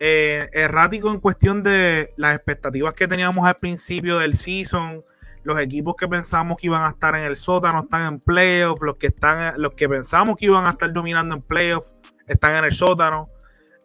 [0.00, 5.02] Eh, errático en cuestión de las expectativas que teníamos al principio del season,
[5.44, 8.96] los equipos que pensamos que iban a estar en el sótano están en playoffs, los
[8.96, 9.14] que
[9.56, 13.30] los que pensamos que iban a estar dominando en playoffs están en el sótano.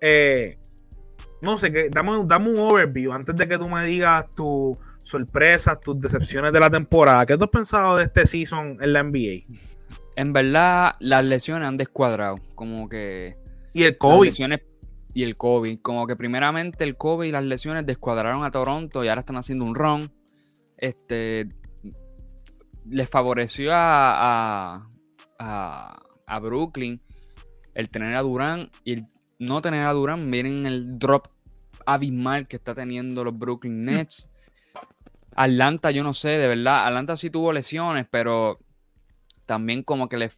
[0.02, 0.58] Eh,
[1.42, 5.80] no sé, que, dame, dame un overview antes de que tú me digas tus sorpresas,
[5.82, 7.26] tus decepciones de la temporada.
[7.26, 9.44] ¿Qué tú has pensado de este season en la NBA?
[10.16, 12.36] En verdad, las lesiones han descuadrado.
[12.56, 13.38] Como que.
[13.74, 14.30] Y el Las COVID.
[14.30, 14.62] lesiones
[15.14, 15.80] y el COVID.
[15.82, 19.66] Como que primeramente el COVID y las lesiones descuadraron a Toronto y ahora están haciendo
[19.66, 20.12] un run.
[20.78, 21.48] Este.
[22.88, 24.90] Les favoreció a, a,
[25.40, 27.02] a, a Brooklyn.
[27.74, 29.08] El tener a Durán y el
[29.40, 31.28] no tener a Durán, miren el drop
[31.86, 34.28] abismal que está teniendo los Brooklyn Nets.
[35.36, 38.60] Atlanta, yo no sé, de verdad, Atlanta sí tuvo lesiones, pero
[39.46, 40.30] también como que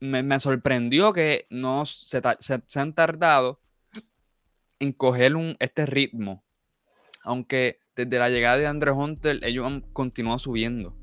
[0.00, 3.60] me, me sorprendió que no se, se- se han tardado
[4.78, 6.44] en coger un, este ritmo.
[7.24, 10.96] Aunque desde la llegada de Andre Hunter ellos han continuado subiendo.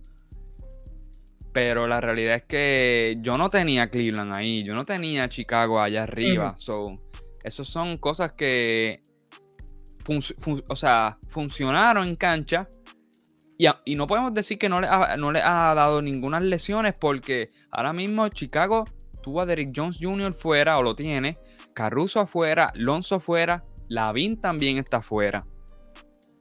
[1.52, 6.04] Pero la realidad es que yo no tenía Cleveland ahí, yo no tenía Chicago allá
[6.04, 6.54] arriba.
[6.58, 7.00] So,
[7.44, 9.02] esas son cosas que
[10.06, 12.68] fun- o sea, funcionaron en cancha.
[13.86, 17.50] Y, no podemos decir que no le, ha, no le ha dado ninguna lesiones porque
[17.72, 18.86] ahora mismo Chicago
[19.22, 20.34] tuvo a Derrick Jones Jr.
[20.34, 21.38] fuera o lo tiene,
[21.74, 25.46] Caruso afuera, Lonzo afuera, Lavin también está afuera.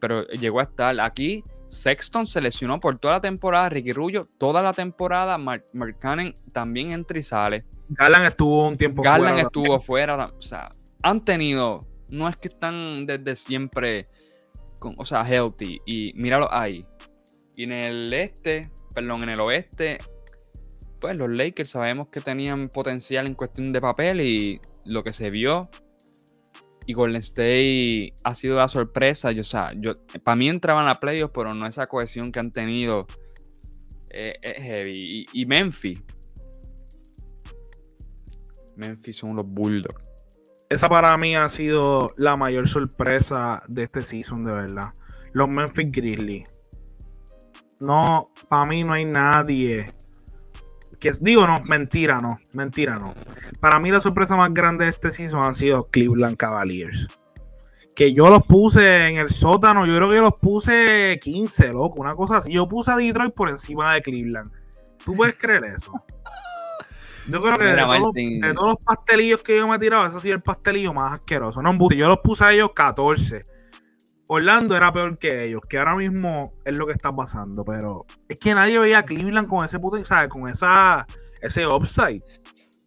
[0.01, 1.43] Pero llegó a estar aquí.
[1.69, 6.35] Sexton se lesionó por toda la temporada, Ricky Rubio toda la temporada, Mark, Mark Cannon
[6.53, 7.65] también entra y sale.
[7.91, 10.27] Garland estuvo un tiempo Garland fuera estuvo fuera.
[10.27, 10.71] O sea,
[11.03, 11.81] han tenido.
[12.11, 14.09] No es que están desde siempre.
[14.79, 15.81] Con, o sea, healthy.
[15.87, 16.87] Y míralo ahí.
[17.55, 19.99] Y en el este, perdón, en el oeste.
[21.01, 24.21] Pues los Lakers sabemos que tenían potencial en cuestión de papel.
[24.21, 25.69] Y lo que se vio.
[26.89, 29.31] Y Golden State ha sido la sorpresa.
[29.31, 29.93] Yo, o sea, yo,
[30.25, 33.07] para mí entraban a playoffs, pero no esa cohesión que han tenido.
[34.09, 35.27] eh, es heavy.
[35.31, 36.03] Y, y Memphis.
[38.77, 40.03] Memphis son los Bulldogs.
[40.71, 44.95] Esa para mí ha sido la mayor sorpresa de este season, de verdad.
[45.35, 46.49] Los Memphis Grizzlies.
[47.81, 49.93] No, para mí no hay nadie.
[51.01, 53.15] Que, digo, no, mentira, no, mentira, no.
[53.61, 57.07] Para mí la sorpresa más grande de este season han sido Cleveland Cavaliers.
[57.95, 62.15] Que yo los puse en el sótano, yo creo que los puse 15, loco, una
[62.15, 62.53] cosa así.
[62.53, 64.51] Yo puse a Detroit por encima de Cleveland.
[65.05, 65.93] ¿Tú puedes creer eso?
[67.31, 68.41] Yo creo que de, Mira, todo- Martín.
[68.41, 71.13] de todos los pastelillos que yo me he tirado, ese ha sido el pastelillo más
[71.13, 71.61] asqueroso.
[71.63, 73.45] No, yo los puse a ellos 14.
[74.29, 78.39] Orlando era peor que ellos, que ahora mismo es lo que está pasando, pero es
[78.39, 80.29] que nadie veía a Cleveland con ese puto, ¿sabes?
[80.29, 81.07] Con esa,
[81.41, 82.23] ese upside.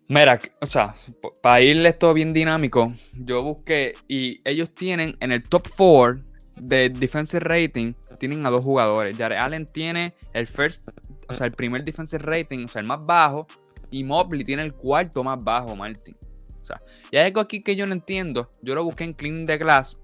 [0.08, 0.94] Mira, o sea,
[1.42, 6.22] para irle esto bien dinámico, yo busqué y ellos tienen en el top 4
[6.58, 9.18] de defensive rating, tienen a dos jugadores.
[9.18, 10.88] Jared Allen tiene el first,
[11.28, 13.48] o sea, el primer defensive rating, o sea, el más bajo,
[13.90, 16.16] y Mobley tiene el cuarto más bajo, Martin.
[16.62, 18.50] O sea, y hay algo aquí que yo no entiendo.
[18.62, 19.98] Yo lo busqué en Clean the Glass.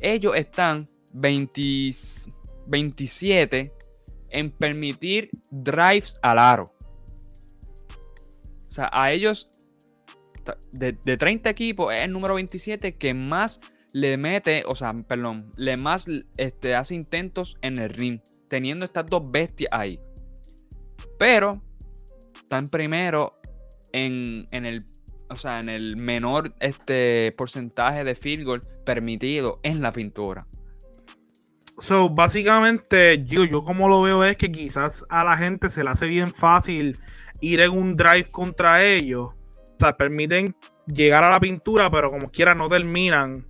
[0.00, 1.92] Ellos están 20
[2.66, 3.72] 27
[4.30, 6.64] en permitir drives al aro.
[8.66, 9.50] O sea, a ellos,
[10.72, 13.60] de, de 30 equipos, es el número 27 que más
[13.92, 19.06] le mete, o sea, perdón, le más este, hace intentos en el ring, teniendo estas
[19.06, 20.00] dos bestias ahí.
[21.16, 21.62] Pero
[22.34, 23.38] están primero
[23.92, 24.80] en el,
[25.34, 30.46] o sea, en el menor este, porcentaje de field goal permitido en la pintura.
[31.78, 35.90] So, básicamente, yo, yo como lo veo es que quizás a la gente se le
[35.90, 36.98] hace bien fácil
[37.40, 39.30] ir en un drive contra ellos.
[39.30, 40.54] O sea, permiten
[40.86, 43.44] llegar a la pintura, pero como quiera no terminan.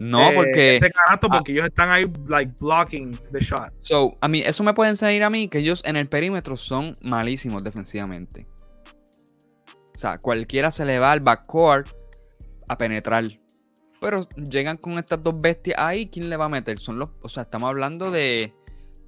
[0.00, 0.76] No, eh, porque...
[0.76, 1.36] Ese canasto ah.
[1.36, 3.72] porque ellos están ahí, like, blocking the shot.
[3.78, 6.94] So, a mí, eso me puede enseñar a mí que ellos en el perímetro son
[7.02, 8.48] malísimos defensivamente.
[10.00, 11.86] O sea, cualquiera se le va al backcourt
[12.68, 13.38] a penetrar.
[14.00, 16.78] Pero llegan con estas dos bestias ahí, ¿quién le va a meter?
[16.78, 18.54] Son los, o sea, estamos hablando de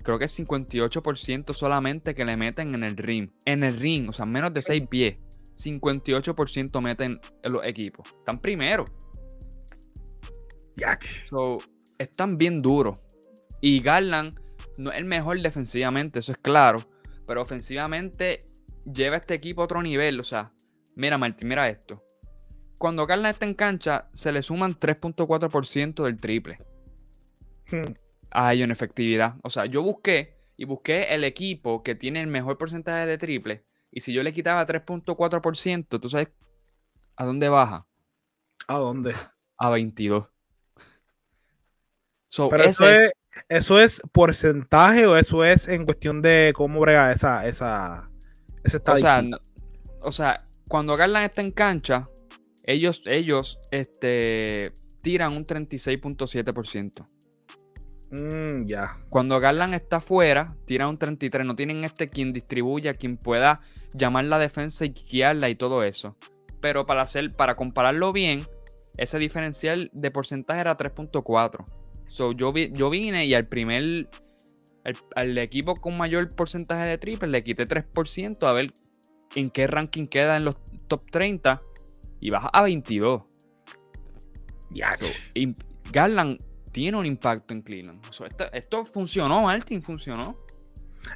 [0.04, 3.30] creo que es 58% solamente que le meten en el ring.
[3.46, 5.16] En el ring, o sea, menos de 6 pies.
[5.56, 8.06] 58% meten en los equipos.
[8.18, 8.84] Están primero.
[10.76, 11.06] Yach.
[11.30, 11.56] So,
[11.96, 13.00] están bien duros.
[13.62, 14.38] Y Garland
[14.76, 16.80] no es el mejor defensivamente, eso es claro.
[17.26, 18.40] Pero ofensivamente
[18.84, 20.20] lleva a este equipo a otro nivel.
[20.20, 20.52] O sea,
[20.94, 22.02] mira, Martín, mira esto.
[22.78, 26.58] Cuando Garland está en cancha, se le suman 3.4% del triple
[27.70, 27.92] Hmm.
[28.30, 29.36] a ellos en efectividad.
[29.42, 33.64] O sea, yo busqué y busqué el equipo que tiene el mejor porcentaje de triple.
[33.90, 36.28] Y si yo le quitaba 3.4%, ¿tú sabes
[37.16, 37.86] a dónde baja?
[38.66, 39.14] ¿A dónde?
[39.58, 40.26] A 22.
[42.28, 43.10] So, Pero eso es,
[43.48, 48.10] eso es porcentaje o eso es en cuestión de cómo brega esa, esa,
[48.64, 49.22] esa O sea, estadística?
[49.22, 49.38] no-
[50.00, 50.38] o sea,
[50.72, 52.08] cuando Garland está en cancha,
[52.64, 57.06] ellos, ellos este, tiran un 36.7%.
[58.10, 58.96] Mm, ya.
[59.10, 61.44] Cuando Garland está afuera, tiran un 33%.
[61.44, 63.60] No tienen este quien distribuya, quien pueda
[63.92, 66.16] llamar la defensa y guiarla y todo eso.
[66.62, 68.40] Pero para hacer, para compararlo bien,
[68.96, 71.66] ese diferencial de porcentaje era 3.4.
[72.08, 74.08] So, yo, vi- yo vine y al primer,
[74.84, 78.72] al, al equipo con mayor porcentaje de triple le quité 3% a ver
[79.34, 80.56] en qué ranking queda en los
[80.88, 81.60] top 30.
[82.20, 83.24] y baja a 22.
[84.70, 85.06] Ya, So,
[85.92, 86.38] Garland
[86.70, 88.00] tiene un impacto en Cleveland.
[88.10, 90.36] So, esto, esto funcionó, Martin, funcionó.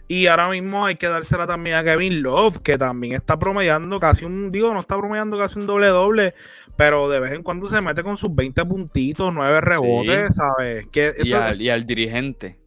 [0.09, 4.24] Y ahora mismo hay que dársela también a Kevin Love, que también está promediando casi
[4.24, 6.35] un, digo, no está promediando casi un doble doble,
[6.76, 10.87] pero de vez en cuando se mete con sus 20 puntitos, 9 rebotes, ¿sabes?
[10.88, 12.59] Que y, al, es- y al dirigente.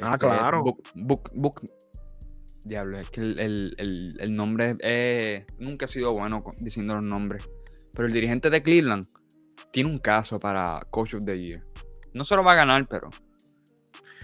[0.00, 0.62] Ah, Este, claro.
[0.62, 1.62] Book- Book- Book-
[2.64, 7.02] Diablo, es que el, el- el- el nombre eh, nunca ha sido bueno diciendo los
[7.02, 7.48] nombres.
[7.92, 9.06] Pero el dirigente de Cleveland
[9.72, 11.64] tiene un caso para Coach of the Year.
[12.12, 13.08] No se lo va a ganar, pero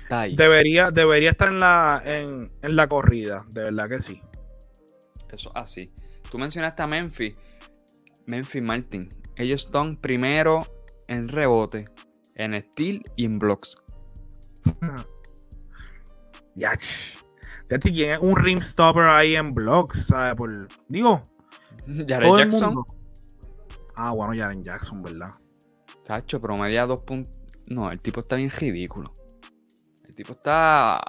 [0.02, 0.36] está ahí.
[0.36, 4.20] Debería, debería estar en la, en, en la corrida, de verdad que sí.
[5.30, 5.92] Eso así.
[6.30, 7.36] Tú mencionaste a Memphis.
[8.26, 9.08] Memphis Martin.
[9.36, 10.66] Ellos están primero
[11.08, 11.84] en rebote,
[12.36, 13.82] en steal y en blocks.
[16.56, 16.70] Ya,
[17.78, 17.84] ch.
[17.84, 20.06] Ya, ch, ¿quién es un rim stopper ahí en blocks?
[20.06, 20.34] ¿sabes?
[20.34, 21.22] Por, digo,
[22.06, 22.84] Jared Jackson.
[23.96, 25.32] Ah, bueno, Jaren Jackson, ¿verdad?
[26.02, 27.32] Sacho, promedia dos puntos.
[27.68, 29.12] No, el tipo está bien ridículo.
[30.06, 31.02] El tipo está.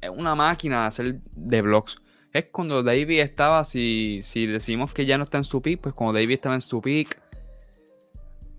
[0.00, 1.96] Es una máquina de hacer de blocks.
[2.32, 5.94] Es cuando David estaba, si, si decimos que ya no está en su peak, pues
[5.94, 7.20] cuando David estaba en su peak.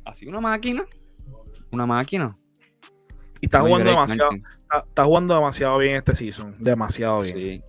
[0.05, 0.85] Así una máquina.
[1.71, 2.33] Una máquina.
[3.41, 4.45] Y está jugando demasiado, Martin.
[4.73, 6.55] Está, está jugando demasiado bien este season.
[6.59, 7.37] Demasiado bien.
[7.37, 7.63] Sí.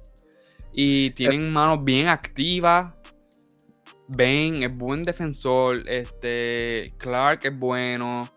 [0.72, 2.92] Y tienen manos bien activas.
[4.08, 5.88] Ben es buen defensor.
[5.88, 6.92] Este.
[6.98, 8.28] Clark es bueno.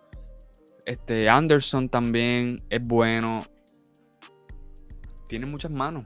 [0.86, 1.30] Este.
[1.30, 3.39] Anderson también es bueno.
[5.27, 6.03] Tienen muchas manos.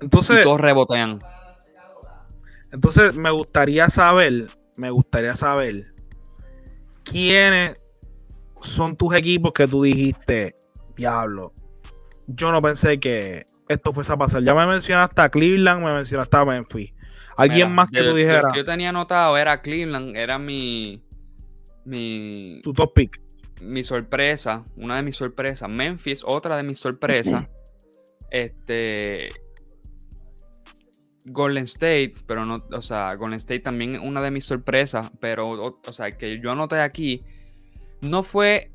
[0.00, 1.20] Y Entonces, todos rebotean.
[2.72, 5.94] entonces me gustaría saber, me gustaría saber
[7.04, 7.80] quiénes
[8.60, 10.56] son tus equipos que tú dijiste,
[10.94, 11.52] diablo.
[12.26, 14.42] Yo no pensé que esto fuese a pasar.
[14.44, 16.92] Ya me mencionaste a Cleveland, me mencionaste a Memphis.
[17.36, 18.52] ¿Alguien Mira, más que de- tú dijeras?
[18.54, 20.16] yo tenía anotado era Cleveland.
[20.16, 21.02] Era mi.
[21.84, 22.60] Mi.
[22.62, 23.20] Tu top pick.
[23.62, 25.68] mi sorpresa, una de mis sorpresas.
[25.68, 27.48] Memphis, otra de mis sorpresas.
[28.30, 29.28] este.
[31.24, 35.80] Golden State, pero no, o sea, Golden State también una de mis sorpresas, pero, o,
[35.86, 37.20] o sea, que yo anoté aquí,
[38.00, 38.72] no fue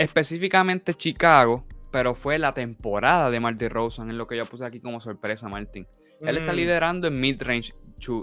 [0.00, 4.80] específicamente Chicago, pero fue la temporada de Martin Rosen, en lo que yo puse aquí
[4.80, 5.86] como sorpresa, Martin.
[6.22, 7.74] Él está Mm, liderando en mid-range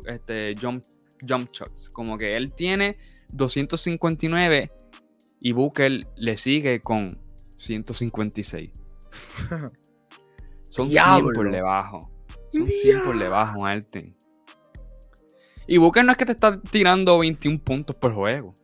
[0.07, 0.83] este, jump,
[1.27, 1.89] jump shots.
[1.91, 2.97] Como que él tiene
[3.31, 4.71] 259
[5.39, 7.15] y Booker le sigue con
[7.57, 8.71] 156.
[10.69, 12.09] Son 100 por debajo.
[12.49, 14.15] Son 100 por debajo, Martin.
[15.67, 18.55] Y Booker no es que te está tirando 21 puntos por juego.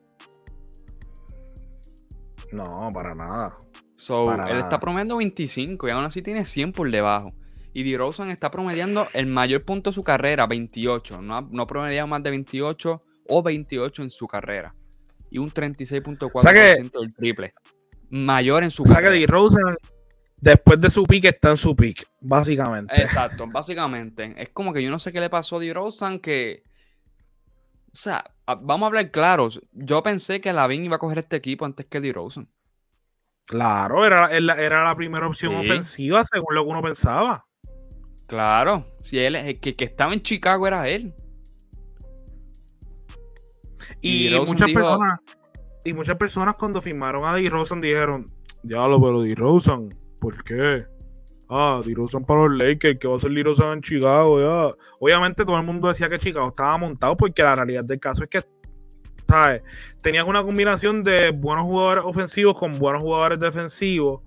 [2.54, 3.58] No, para nada.
[3.96, 4.64] So, Para él nada.
[4.66, 7.28] está promediando 25 y aún así tiene 100 por debajo.
[7.74, 11.22] Y DeRozan está promediando el mayor punto de su carrera, 28.
[11.22, 14.76] No ha, no promediado más de 28 o 28 en su carrera.
[15.32, 17.54] Y un 36.4% O sea que- del triple.
[18.10, 19.20] Mayor en su O sea que carrera.
[19.22, 19.76] DeRozan,
[20.40, 22.94] después de su pick, está en su pick, básicamente.
[23.02, 24.36] Exacto, básicamente.
[24.38, 26.62] Es como que yo no sé qué le pasó a DeRozan que...
[27.88, 29.62] O sea, vamos a hablar claros.
[29.72, 32.50] Yo pensé que Lavin iba a coger este equipo antes que DeRozan.
[33.46, 35.70] Claro, era, era, era la primera opción Sí.
[35.70, 37.46] ofensiva, según lo que uno pensaba.
[38.28, 41.14] Claro, si él el que, que estaba en Chicago era él.
[44.02, 45.20] Y muchas dijo- personas,
[45.86, 48.26] y muchas personas cuando firmaron a DeRozan dijeron,
[48.64, 50.86] diablo, pero DeRozan, ¿por qué?
[51.50, 54.76] Ah, DeRozan para los Lakers, que va a ser DeRozan en Chicago, ya.
[55.00, 58.30] Obviamente todo el mundo decía que Chicago estaba montado porque la realidad del caso es
[58.30, 58.44] que,
[59.28, 59.64] ¿sabes?
[60.02, 64.22] Tenías una combinación de buenos jugadores ofensivos con buenos jugadores defensivos,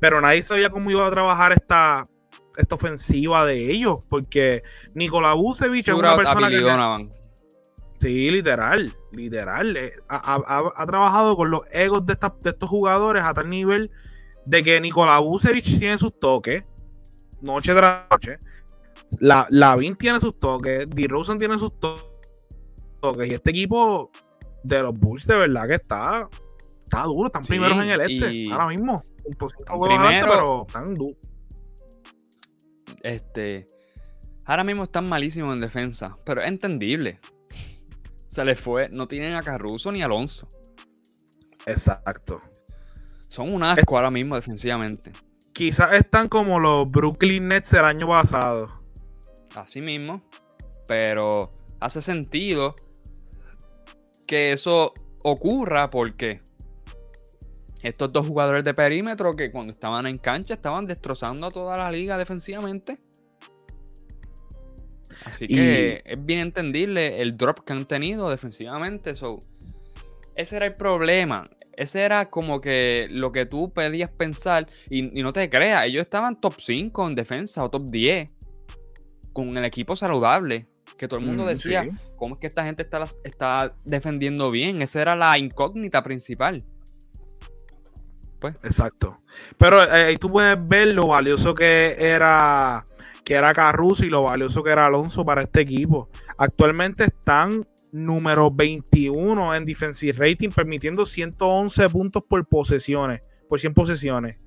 [0.00, 2.04] pero nadie sabía cómo iba a trabajar esta,
[2.56, 4.62] esta ofensiva de ellos, porque
[4.94, 6.60] Nikola Vucevic es una persona que...
[6.60, 7.12] Donovan.
[7.98, 9.74] Sí, literal, literal.
[9.76, 13.32] Eh, Ha, ha- ha- ha trabajado con los egos de, esta- de estos jugadores a
[13.32, 13.90] tal nivel
[14.46, 16.64] de que Nikola Vucevic tiene sus toques,
[17.40, 18.38] noche tras noche.
[19.20, 22.18] La, Lavin tiene sus toques, DeRozan tiene sus to-
[23.00, 23.28] toques.
[23.28, 24.10] Y este equipo
[24.62, 26.28] de los Bulls de verdad que está,
[26.84, 27.26] está duro.
[27.26, 29.02] Están Sí, primeros en el este, ahora mismo.
[29.68, 30.26] Adelante, primero.
[30.28, 31.16] pero están duros.
[33.02, 33.66] Este.
[34.44, 37.20] Ahora mismo están malísimos en defensa, pero es entendible.
[38.28, 38.86] Se les fue.
[38.90, 40.48] No tienen a Caruso ni a Alonso.
[41.66, 42.40] Exacto.
[43.36, 45.12] Son un asco ahora mismo defensivamente.
[45.52, 48.80] Quizás están como los Brooklyn Nets el año pasado.
[49.54, 50.22] Así mismo.
[50.88, 52.74] Pero hace sentido
[54.26, 56.40] que eso ocurra porque
[57.82, 61.90] estos dos jugadores de perímetro que cuando estaban en cancha estaban destrozando a toda la
[61.92, 62.98] liga defensivamente.
[65.26, 69.14] Así Y- que es bien entendible el drop que han tenido defensivamente.
[69.14, 69.40] So,
[70.36, 71.48] ese era el problema.
[71.72, 74.66] Ese era como que lo que tú pedías pensar.
[74.88, 78.32] Y, y no te creas, ellos estaban top 5 en defensa o top 10.
[79.32, 80.66] Con el equipo saludable.
[80.96, 81.90] Que todo el mundo Mm, decía, sí.
[82.16, 84.80] ¿cómo es que esta gente está, está defendiendo bien?
[84.80, 86.64] Esa era la incógnita principal.
[88.62, 89.20] Exacto.
[89.56, 92.84] Pero eh, ahí tú puedes ver lo valioso que era
[93.24, 96.08] que era Caruso y lo valioso que era Alonso para este equipo.
[96.38, 104.38] Actualmente están número 21 en defensive rating, permitiendo 111 puntos por posesiones, por 100 posesiones.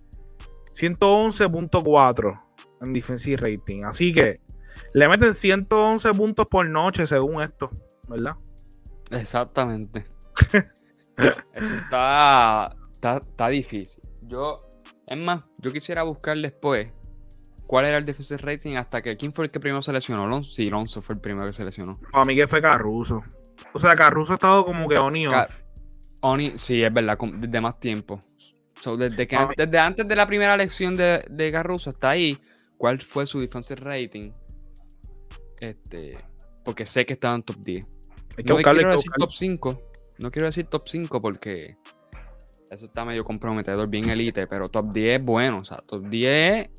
[0.73, 2.41] 111.4
[2.81, 3.83] en defensive rating.
[3.83, 4.39] Así que
[4.93, 7.69] le meten 111 puntos por noche según esto,
[8.07, 8.35] ¿verdad?
[9.11, 10.05] Exactamente.
[11.53, 14.01] Eso está, está, está difícil.
[14.21, 14.57] Yo,
[15.05, 16.91] es más, yo quisiera buscar después
[17.69, 19.15] cuál era el defensive rating hasta que.
[19.15, 20.43] ¿Quién fue el que primero se lesionó?
[20.43, 21.93] Sí, Alonso fue el primero que se lesionó.
[22.11, 23.23] Para mí que fue Caruso.
[23.75, 25.61] O sea, Caruso ha estado como que on y Ca- off.
[26.21, 28.19] Oni, sí, es verdad, desde más tiempo.
[28.81, 32.09] So, desde, que, Ah, an- desde antes de la primera elección de, de Caruso hasta
[32.09, 32.39] ahí,
[32.75, 34.31] ¿cuál fue su defensive rating?
[35.59, 36.17] Este,
[36.65, 37.85] porque sé que estaba en top 10.
[38.37, 39.81] Hay que no buscarle, quiero decir top 5.
[40.17, 41.77] No quiero decir top 5 porque
[42.71, 45.59] eso está medio comprometedor, bien elite, pero top 10 es bueno.
[45.59, 46.69] O sea, top 10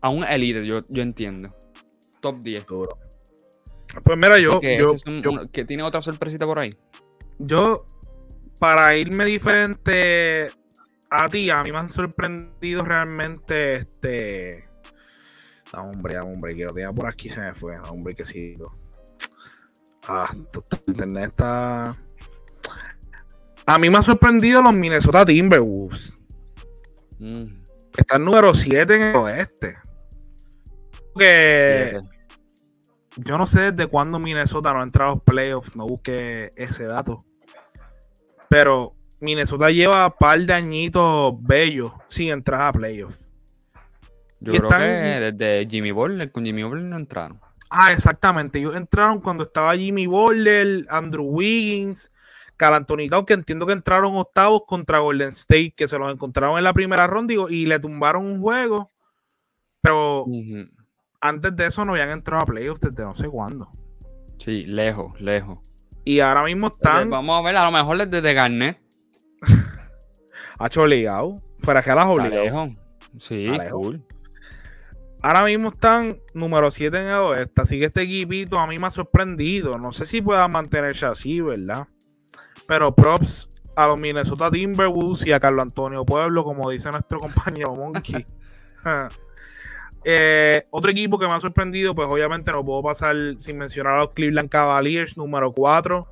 [0.00, 1.54] sea, aún elite, yo, yo entiendo.
[2.20, 2.66] Top 10.
[2.66, 2.98] Duro.
[4.04, 6.76] Pues mira, yo, que, yo, un- que tiene otra sorpresita por ahí.
[7.38, 7.86] yo,
[8.60, 10.50] para irme diferente
[11.10, 14.68] a ti, a mí me han sorprendido realmente este.
[15.72, 17.78] Ah, hombre, ah, hombre, que lo tenía por aquí se me fue.
[17.78, 18.56] Hombre, que sí.
[20.06, 20.34] Ah,
[20.86, 21.96] internet está.
[23.66, 26.14] A mí me han sorprendido los Minnesota Timberwolves.
[27.18, 27.62] Mm,
[27.96, 29.76] Están número 7 en el oeste.
[31.18, 31.98] Que
[33.16, 36.84] yo no sé desde cuándo Minnesota no ha entrado a los playoffs, no busqué ese
[36.84, 37.18] dato.
[38.48, 43.28] Pero Minnesota lleva un par de añitos bellos sin entrar a playoffs.
[44.40, 47.40] Yo y creo están- que desde Jimmy Butler, con Jimmy Butler no entraron.
[47.70, 48.60] Ah, exactamente.
[48.60, 52.12] Ellos entraron cuando estaba Jimmy Butler, Andrew Wiggins,
[52.56, 56.64] Cal Anthony que entiendo que entraron octavos contra Golden State, que se los encontraron en
[56.64, 58.90] la primera ronda y le tumbaron un juego.
[59.80, 60.24] Pero.
[61.20, 63.70] Antes de eso no habían entrado a playoffs desde no sé cuándo.
[64.38, 65.58] Sí, lejos, lejos.
[66.04, 68.80] Y ahora mismo Entonces, están Vamos a ver, a lo mejor desde de Garnett.
[70.58, 71.36] a obligado.
[71.62, 72.44] Para que las obligado.
[72.44, 72.70] lejos.
[73.18, 73.72] Sí, lejos.
[73.72, 74.04] cool.
[75.20, 77.60] Ahora mismo están número 7 en el oeste.
[77.60, 79.76] Así que este equipito a mí me ha sorprendido.
[79.76, 81.88] No sé si pueda mantenerse así, ¿verdad?
[82.66, 87.74] Pero props a los Minnesota Timberwolves y a Carlos Antonio Pueblo, como dice nuestro compañero
[87.74, 88.24] Monkey.
[90.10, 93.98] Eh, otro equipo que me ha sorprendido, pues obviamente no puedo pasar sin mencionar a
[93.98, 96.08] los Cleveland Cavaliers, número 4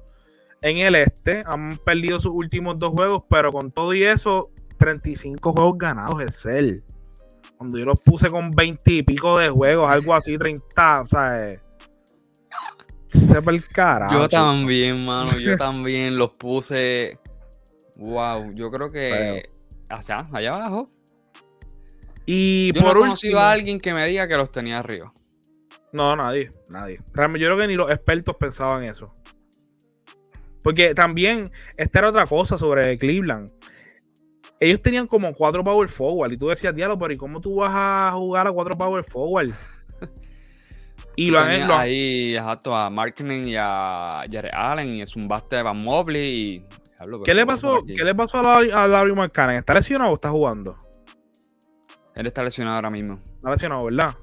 [0.60, 1.42] en el este.
[1.46, 6.44] Han perdido sus últimos dos juegos, pero con todo y eso, 35 juegos ganados es
[6.44, 6.84] el.
[7.56, 11.50] Cuando yo los puse con 20 y pico de juegos, algo así, 30, o sea,
[11.52, 11.60] eh,
[13.06, 14.12] se va el carajo.
[14.12, 15.38] Yo también, mano.
[15.38, 17.18] Yo también los puse.
[17.96, 19.48] Wow, yo creo que.
[19.88, 20.90] Allá, allá abajo.
[22.26, 24.78] Y Yo no he por conocido último, a alguien que me diga que los tenía
[24.80, 25.12] arriba.
[25.92, 27.00] No, nadie, nadie.
[27.14, 29.14] Realmente, yo creo que ni los expertos pensaban eso.
[30.62, 33.50] Porque también, esta era otra cosa sobre Cleveland.
[34.58, 37.72] Ellos tenían como cuatro power forward y tú decías, diablo, pero ¿y cómo tú vas
[37.72, 39.50] a jugar a cuatro power forward?
[41.18, 45.16] Y lo han, lo han- ahí, exacto, a Markkinen y a Jared Allen y es
[45.16, 46.66] un baste de Van Mobley y.
[47.24, 47.82] ¿Qué le ¿qué pasó?
[47.86, 49.56] ¿qué le pasó a Larry, a Larry Markkanen?
[49.56, 50.76] ¿Está lesionado o está jugando?
[52.16, 53.20] Él está lesionado ahora mismo.
[53.36, 54.14] Está lesionado, ¿verdad?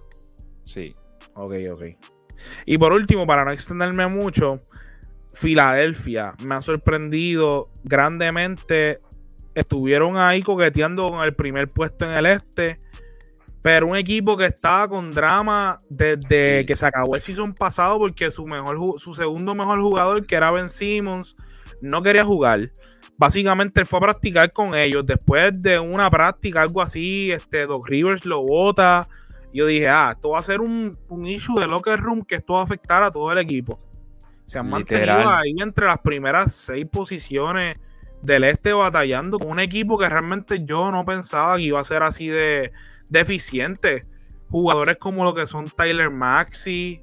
[0.64, 0.92] Sí.
[1.36, 1.84] Ok, ok.
[2.66, 4.62] Y por último, para no extenderme mucho,
[5.34, 9.00] Filadelfia me ha sorprendido grandemente.
[9.56, 12.82] Estuvieron ahí coqueteando con el primer puesto en el este,
[13.62, 16.66] pero un equipo que estaba con drama desde Sí.
[16.66, 20.52] que se acabó el season pasado porque su mejor su segundo mejor jugador, que era
[20.52, 21.36] Ben Simmons,
[21.82, 22.72] no quería jugar.
[23.18, 25.06] Básicamente él fue a practicar con ellos.
[25.06, 29.08] Después de una práctica, algo así, este Doc Rivers lo bota.
[29.54, 32.54] Yo dije, ah, esto va a ser un, un issue de locker room que esto
[32.54, 33.80] va a afectar a todo el equipo.
[34.46, 37.80] Se han mantenido ahí entre las primeras seis posiciones
[38.22, 42.04] del este batallando con un equipo que realmente yo no pensaba que iba a ser
[42.04, 42.72] así de
[43.10, 44.02] deficiente.
[44.50, 47.00] Jugadores como lo que son Tyler Maxi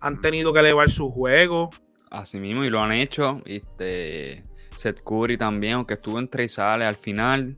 [0.00, 1.70] han tenido que elevar su juego.
[2.10, 3.40] Así mismo, y lo han hecho.
[3.44, 4.42] Este,
[4.76, 7.56] Seth Curry también, aunque estuvo en tres sales al final,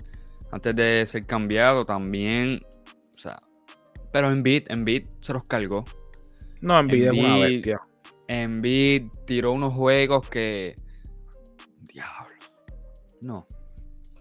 [0.51, 2.59] antes de ser cambiado también.
[3.14, 3.39] O sea,
[4.12, 5.85] pero en beat, en beat se los cargó.
[6.61, 7.79] No, Embiid es una bestia.
[8.29, 10.75] Embiid tiró unos juegos que.
[11.93, 12.35] Diablo.
[13.23, 13.47] No.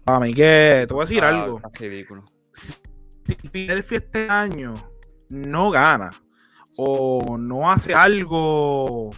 [0.04, 1.56] Para mí que te voy a decir ah, algo.
[1.56, 2.24] está ridículo.
[2.52, 4.74] Si Philadelphia este año
[5.30, 6.10] no gana
[6.76, 9.10] o no hace algo,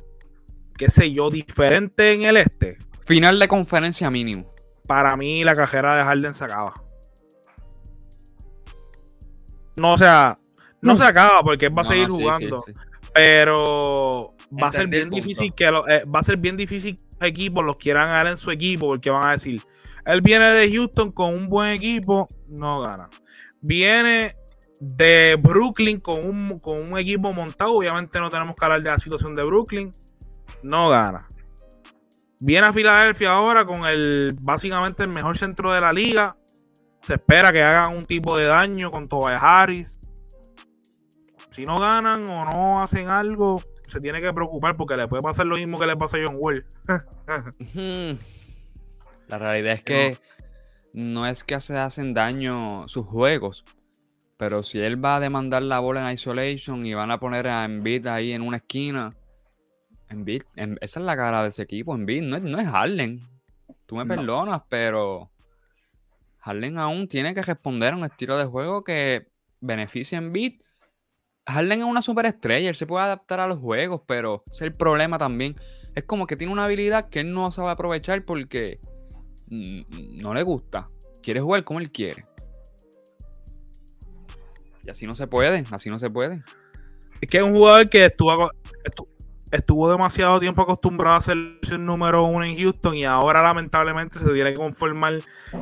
[0.77, 4.53] qué sé yo, diferente en el este, Final de conferencia mínimo.
[4.87, 6.75] para mí la cajera de Harden se acaba.
[9.77, 10.37] No, o sea,
[10.81, 12.73] no se acaba porque él va a No, seguir no, sí, sí, jugando, sí.
[13.15, 17.03] pero va a ser bien difícil que lo- eh, va a ser bien difícil que
[17.21, 19.63] los equipos los quieran ganar en su equipo porque van a decir,
[20.07, 23.09] él viene de Houston con un buen equipo, no gana.
[23.61, 24.35] Viene
[24.81, 28.99] de Brooklyn con un, con un equipo montado, obviamente no tenemos que hablar de la
[28.99, 29.93] situación de Brooklyn,
[30.63, 31.28] no gana.
[32.41, 36.37] Viene a Filadelfia ahora con el básicamente el mejor centro de la liga.
[37.03, 39.99] Se espera que hagan un tipo de daño con Tobias Harris.
[41.51, 45.47] Si no ganan o no hacen algo, se tiene que preocupar porque le puede pasar
[45.47, 46.65] lo mismo que le pasó a John Wall.
[49.29, 50.19] La realidad es que
[50.93, 53.65] no es que se hacen daño sus juegos,
[54.37, 57.65] pero si él va a demandar la bola en isolation y van a poner a
[57.65, 59.11] Embiid ahí en una esquina,
[60.11, 63.27] Embiid, em- esa es la cara de ese equipo, Embiid, no es, no es Harden.
[63.87, 64.15] Tú me No.
[64.17, 65.31] perdonas, pero
[66.39, 69.29] Harden aún tiene que responder a un estilo de juego que
[69.61, 70.61] beneficie a Embiid.
[71.47, 74.73] Harden es una superestrella, él se puede adaptar a los juegos, pero ese es el
[74.73, 75.55] problema también.
[75.95, 78.79] Es como que tiene una habilidad que él no sabe aprovechar porque
[79.51, 80.91] mm, no le gusta.
[81.23, 82.25] Quiere jugar como él quiere.
[84.85, 86.43] Y así no se puede, así no se puede.
[87.21, 88.53] Es que es un jugador que estuvo, aco-
[88.85, 89.09] estu-
[89.51, 94.19] estuvo demasiado tiempo acostumbrado a ser la opción número uno en Houston y ahora lamentablemente
[94.19, 95.19] se tiene que conformar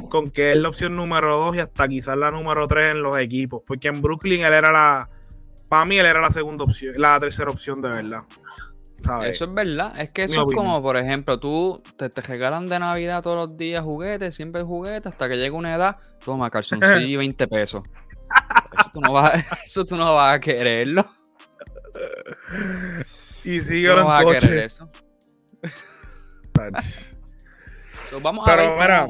[0.09, 3.19] con que es la opción número dos y hasta quizás la número tres en los
[3.19, 3.63] equipos.
[3.67, 5.09] Porque en Brooklyn él era la.
[5.69, 8.23] Para mí él era la segunda opción, la tercera opción de verdad.
[9.05, 9.37] ¿Sabes?
[9.37, 9.99] Eso es verdad.
[9.99, 10.65] Es que Mi eso es opinión.
[10.65, 15.13] como, por ejemplo, tú te, te regalan de Navidad todos los días juguetes, siempre juguetes,
[15.13, 17.83] hasta que llega una edad, toma calzoncillo y 20 pesos.
[18.73, 21.07] Eso tú no vas, eso tú no vas a quererlo.
[23.55, 24.65] y no en a coche.
[24.65, 24.91] eso.
[28.09, 29.07] So, vamos a Pero ver mira,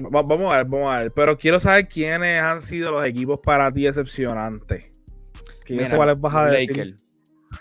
[0.00, 1.12] cómo- vamos a ver, vamos a ver.
[1.12, 4.86] Pero quiero saber quiénes han sido los equipos para ti decepcionantes.
[5.64, 6.96] Que Mira, cuáles vas a los decir.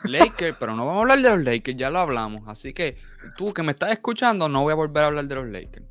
[0.06, 0.58] Lakers.
[0.60, 2.41] Pero no vamos a hablar de los Lakers, ya lo hablamos.
[2.47, 2.97] Así que
[3.38, 5.86] tú que me estás escuchando, no voy a volver a hablar de los Lakers.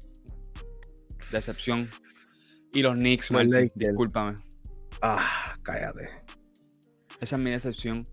[1.31, 1.87] Decepción.
[2.75, 4.35] Y los Knicks, Martín, discúlpame.
[5.01, 6.09] Ah, cállate.
[7.21, 8.05] Esa es mi decepción.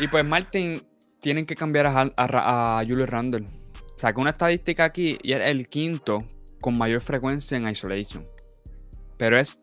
[0.00, 0.82] Y pues, Martin,
[1.20, 3.46] tienen que cambiar a, a, a Julius Randle.
[3.96, 6.18] Sacó una estadística aquí y es el quinto
[6.60, 8.26] con mayor frecuencia en isolation.
[9.18, 9.62] Pero es.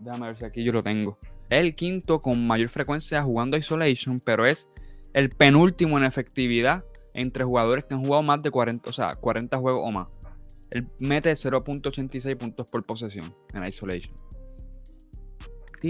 [0.00, 1.18] Déjame ver si aquí yo lo tengo.
[1.48, 4.68] Es el quinto con mayor frecuencia jugando isolation, pero es
[5.12, 6.84] el penúltimo en efectividad
[7.14, 10.08] entre jugadores que han jugado más de 40, o sea, 40 juegos o más.
[10.70, 14.14] Él mete 0.86 puntos por posesión en isolation.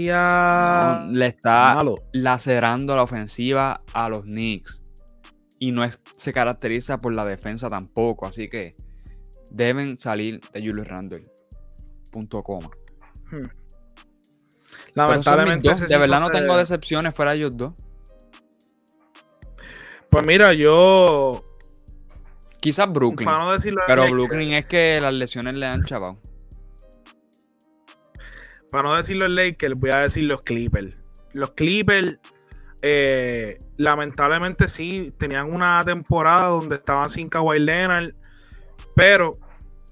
[0.05, 1.95] Le está malo.
[2.13, 4.81] lacerando la ofensiva a los Knicks.
[5.59, 8.27] Y no es, se caracteriza por la defensa tampoco.
[8.27, 8.75] Así que
[9.51, 11.23] deben salir de Julius Randle.
[12.11, 12.69] Punto coma.
[13.31, 13.49] Mis
[14.93, 15.69] Lamentablemente.
[15.69, 15.87] dos.
[15.87, 17.73] De verdad no tengo decepciones fuera de ellos dos.
[20.09, 21.43] Pues mira, yo.
[22.59, 23.25] Quizás Brooklyn.
[23.25, 23.81] Para no decirlo.
[23.87, 26.17] Pero Brooklyn es que las lesiones le han chavado.
[28.71, 30.93] Para no decir los Lakers, voy a decir los Clippers.
[31.33, 32.17] Los Clippers,
[32.81, 38.13] eh, lamentablemente sí, tenían una temporada donde estaban sin Kawhi Leonard,
[38.95, 39.37] pero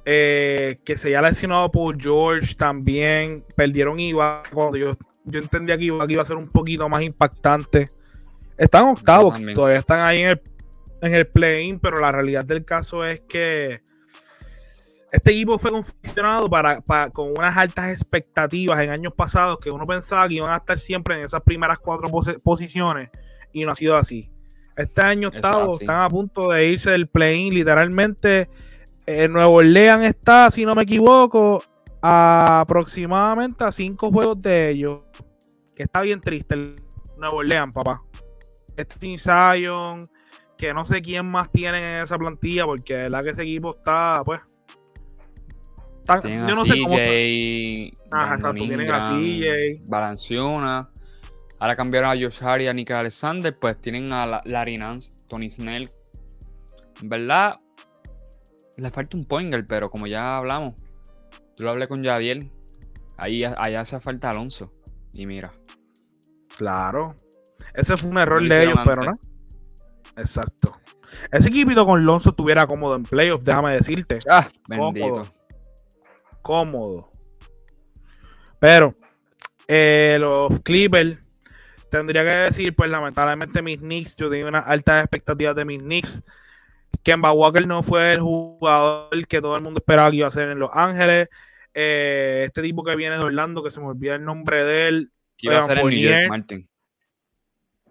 [0.05, 5.85] eh, que se haya lesionado por George también, perdieron Ibaka cuando yo, yo entendía que
[5.85, 7.89] Ibaka iba a ser un poquito más impactante.
[8.57, 10.41] Están octavos, todavía están ahí en el,
[11.01, 13.81] en el play-in, pero la realidad del caso es que
[15.15, 19.85] este equipo fue confeccionado para, para- con unas altas expectativas en años pasados que uno
[19.85, 22.09] pensaba que iban a estar siempre en esas primeras cuatro
[22.43, 23.09] posiciones
[23.53, 24.29] y no ha sido así.
[24.75, 28.49] Este año octavo están a punto de irse del play-in, literalmente.
[29.07, 31.63] eh, Nuevo Orleans está, si no me equivoco,
[32.01, 34.99] a aproximadamente a cinco juegos de ellos.
[35.75, 36.75] Que está bien triste el
[37.17, 38.01] Nuevo Orleans, papá.
[38.75, 40.03] Este Zion,
[40.57, 44.21] que no sé quién más tienen en esa plantilla, porque verdad que ese equipo está,
[44.25, 44.41] pues.
[46.05, 46.97] Tan- Tienen yo a no sé cómo.
[46.97, 49.81] está- Ajá, exacto, tienen a CJ.
[49.87, 50.87] Valanciunas.
[51.59, 53.57] Ahora cambiaron a Josh Hart y a Nick Alexander.
[53.57, 55.89] Pues tienen a La- Larry Nance, Tony Snell.
[57.01, 57.59] En verdad,
[58.77, 60.75] le falta un pointer, pero como ya hablamos,
[61.57, 62.51] yo lo hablé con Yadiel.
[63.17, 64.71] Ahí, allá hace falta Alonso.
[65.13, 65.51] Y mira,
[66.57, 67.15] Claro.
[67.73, 69.19] Ese fue un error de ellos, pero no.
[70.17, 70.77] Exacto.
[71.31, 74.19] Ese equipito con Lonzo estuviera cómodo en playoffs, déjame decirte.
[74.29, 75.07] Ah, bendito.
[75.09, 75.34] Cómodo.
[78.59, 78.95] Pero
[79.67, 81.17] eh, los Clippers,
[81.89, 86.23] tendría que decir, pues lamentablemente mis Knicks, yo tenía unas altas expectativas de mis Knicks.
[87.03, 90.49] Kemba Walker no fue el jugador que todo el mundo esperaba que iba a ser
[90.49, 91.29] en Los Ángeles.
[91.73, 95.11] Eh, este tipo que viene de Orlando, que se me olvida el nombre de él,
[95.37, 96.11] Que iba a Evan ser en New Fournier.
[96.11, 96.69] York, Martin.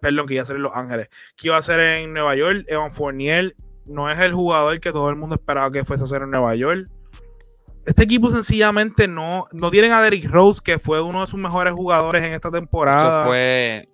[0.01, 2.65] perdón, que iba a ser en Los Ángeles, que iba a ser en Nueva York.
[2.67, 6.23] Evan Fournier no es el jugador que todo el mundo esperaba que fuese a ser
[6.23, 6.87] en Nueva York.
[7.85, 11.73] Este equipo sencillamente no, no tienen a Derrick Rose, que fue uno de sus mejores
[11.73, 13.21] jugadores en esta temporada.
[13.21, 13.89] Eso fue.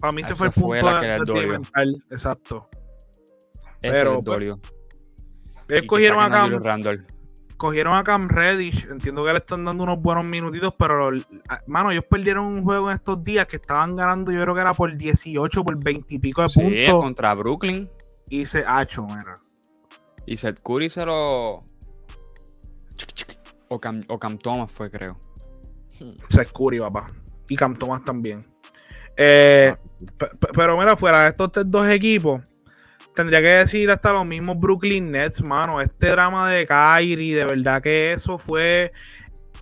[0.00, 1.84] Para mí se fue el fue punto la que.
[2.10, 2.68] Exacto.
[3.82, 4.52] Ese Pero, les pues, dolió.
[4.54, 4.62] Ellos
[5.68, 7.02] Y que cogieron a, Cam, Randle.
[7.56, 8.86] cogieron a Cam Reddish.
[8.90, 11.08] Entiendo que le están dando unos buenos minutitos, pero,
[11.48, 14.60] a- mano, ellos perdieron un juego en estos días que estaban ganando, yo creo que
[14.60, 16.94] era por 18, por 20 y pico de Sí, puntos.
[17.02, 17.88] contra Brooklyn.
[18.28, 19.34] Y se hacho, mira.
[20.26, 21.62] Y Seth Curry se lo.
[23.68, 25.18] O Cam, o Cam Thomas fue, creo.
[26.28, 27.10] Seth Curry, papá.
[27.48, 28.46] Y Cam Thomas también.
[29.16, 29.74] Eh,
[30.18, 32.42] pe- pero mira, fuera de estos dos equipos,
[33.14, 35.80] tendría que decir hasta los mismos Brooklyn Nets, mano.
[35.80, 38.92] Este drama de Kyrie, de verdad que eso fue.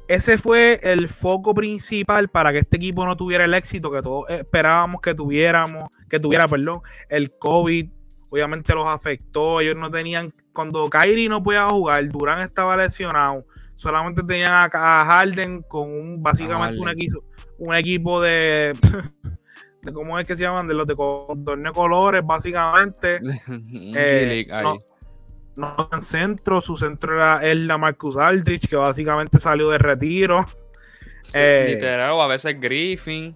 [0.07, 4.28] Ese fue el foco principal para que este equipo no tuviera el éxito que todos
[4.28, 6.80] esperábamos que tuviéramos, que tuviera, perdón.
[7.09, 7.89] El COVID
[8.28, 9.61] obviamente los afectó.
[9.61, 13.44] Ellos no tenían, cuando Kyrie no podía jugar, Durán estaba lesionado.
[13.74, 17.24] Solamente tenían a, a Harden con un, básicamente un equipo,
[17.59, 18.72] un equipo de,
[19.82, 20.68] de ¿cómo es que se llaman?
[20.68, 23.20] De los de de colores, básicamente.
[23.96, 24.46] Eh.
[25.57, 30.44] No en centro, su centro era el la Marcus Aldrich, que básicamente salió de retiro.
[31.32, 33.32] Eh, Literal, o a veces Griffin.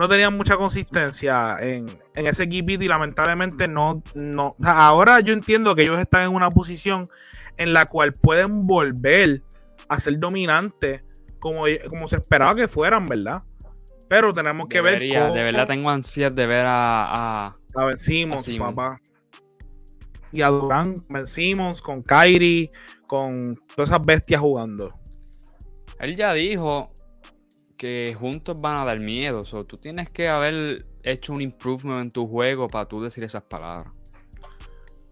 [0.00, 4.56] No tenían mucha consistencia en, en ese equipito y lamentablemente no, no.
[4.64, 7.06] Ahora yo entiendo que ellos están en una posición
[7.58, 9.42] en la cual pueden volver
[9.90, 11.02] a ser dominantes
[11.38, 13.42] como, como se esperaba que fueran, ¿verdad?
[14.08, 17.96] Pero tenemos que Debería, ver cómo de verdad tengo ansias de ver a, a- a
[17.98, 18.48] Simmons.
[18.58, 19.00] papá.
[20.32, 22.70] Y a Durán vencimos con Kyrie,
[23.06, 24.94] con todas esas bestias jugando.
[25.98, 26.90] Él ya dijo
[27.80, 29.42] que juntos van a dar miedo.
[29.42, 33.40] So, tú tienes que haber hecho un improvement en tu juego para tú decir esas
[33.40, 33.90] palabras.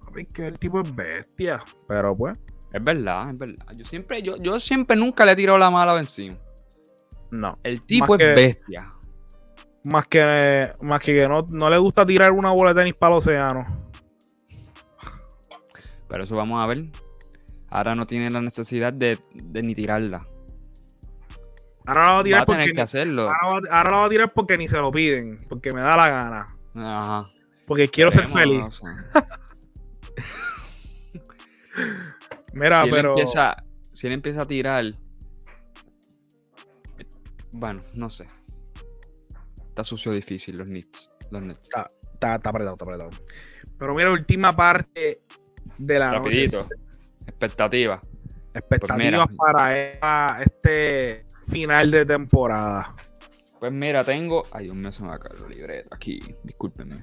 [0.04, 1.64] Papi, que el tipo es bestia.
[1.86, 2.38] Pero pues,
[2.70, 3.64] Es verdad, es verdad.
[3.74, 6.36] Yo siempre, yo, yo siempre nunca le he tirado la mala encima.
[7.30, 7.58] no.
[7.62, 8.92] El tipo es que- bestia.
[9.84, 13.14] Más que, más que, que no, no le gusta tirar una bola de tenis para
[13.14, 13.64] el océano.
[16.06, 16.84] Pero eso vamos a ver.
[17.70, 20.26] Ahora no tiene la necesidad de, de ni tirarla.
[21.88, 23.30] Ahora la va a Va tirar tener porque que hacerlo.
[23.40, 25.38] ahora, la va a tirar porque ni se lo piden.
[25.48, 26.46] Porque me da la gana.
[26.76, 27.28] Ajá.
[27.66, 28.62] Porque quiero ser feliz.
[28.62, 28.90] o sea.
[32.52, 33.10] Mira, si, él pero.
[33.10, 33.56] empieza,
[33.92, 34.84] si él empieza a tirar.
[37.52, 38.28] Bueno, no sé.
[39.68, 41.10] Está sucio difícil los Nets.
[41.30, 41.64] Los Nets.
[41.64, 43.10] Está, está apretado, está apretado.
[43.78, 45.22] Pero mira, última parte
[45.78, 46.58] de la Rapidito.
[46.58, 46.74] noche.
[47.26, 48.00] Expectativa.
[48.54, 49.98] Expectativas Pues mira.
[50.00, 52.92] para este final de temporada.
[53.58, 54.46] Pues mira, tengo.
[54.52, 56.20] Ay, Dios mío, se me va a caer la libreta aquí.
[56.44, 57.00] Discúlpenme.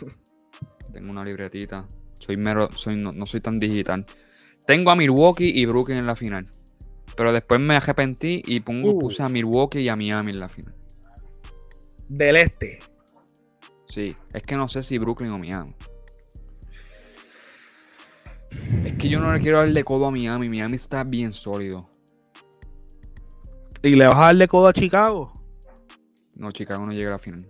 [0.92, 1.86] tengo una libretita.
[2.20, 2.68] Soy mero.
[2.76, 4.04] Soy, no, no soy tan digital.
[4.66, 6.48] Tengo a Milwaukee y Brooklyn en la final.
[7.16, 8.98] Pero después me arrepentí y pongo, Uh.
[8.98, 10.74] puse a Milwaukee y a Miami en la final.
[12.08, 12.78] Del este.
[13.86, 15.74] Sí, es que no sé si Brooklyn o Miami.
[18.84, 20.48] Es que yo no le quiero darle codo a Miami.
[20.48, 21.91] Miami está bien sólido.
[23.82, 25.32] ¿Y le vas a darle codo a Chicago?
[26.34, 27.46] No, Chicago no llega a la final.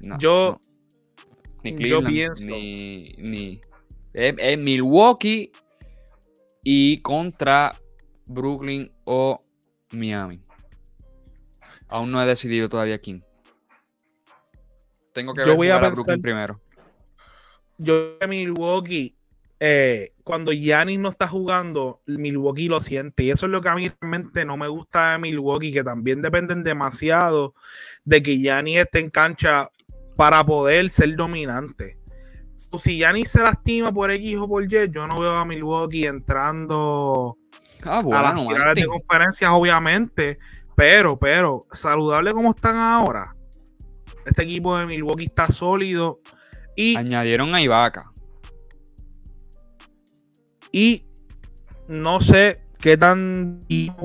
[0.00, 0.72] No, Yo- no.
[1.62, 3.14] Ni yo pienso- Ni.
[3.18, 3.60] ni
[4.12, 5.52] es, es Milwaukee
[6.64, 7.72] y contra
[8.26, 9.44] Brooklyn o
[9.92, 10.40] Miami.
[11.88, 13.24] Aún no he decidido todavía quién.
[15.12, 16.60] Tengo que Yo ver voy a a pensar- Brooklyn primero.
[17.78, 19.16] Yo de Milwaukee,
[19.64, 23.22] eh, cuando Giannis no está jugando, Milwaukee lo siente.
[23.22, 26.20] Y eso es lo que a mí realmente no me gusta de Milwaukee, que también
[26.20, 27.54] dependen demasiado
[28.04, 29.70] de que Giannis esté en cancha
[30.16, 31.96] para poder ser dominante.
[32.56, 37.38] Si Giannis se lastima por X o por Y, yo no veo a Milwaukee entrando
[37.84, 40.38] Ah, a las bueno, finales de conferencias, obviamente.
[40.74, 43.36] Pero, pero, saludable como están ahora.
[44.26, 46.20] Este equipo de Milwaukee está sólido.
[46.74, 48.11] Y Añadieron a Ibaka.
[50.72, 51.04] Y
[51.86, 53.60] no sé qué tan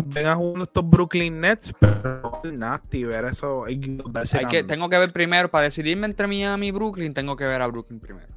[0.05, 3.65] vengan jugando estos Brooklyn Nets, pero nasty ver eso.
[3.65, 4.67] Hay que darse Hay que, cambio.
[4.67, 7.99] tengo que ver primero, para decidirme entre Miami y Brooklyn, tengo que ver a Brooklyn
[7.99, 8.27] primero.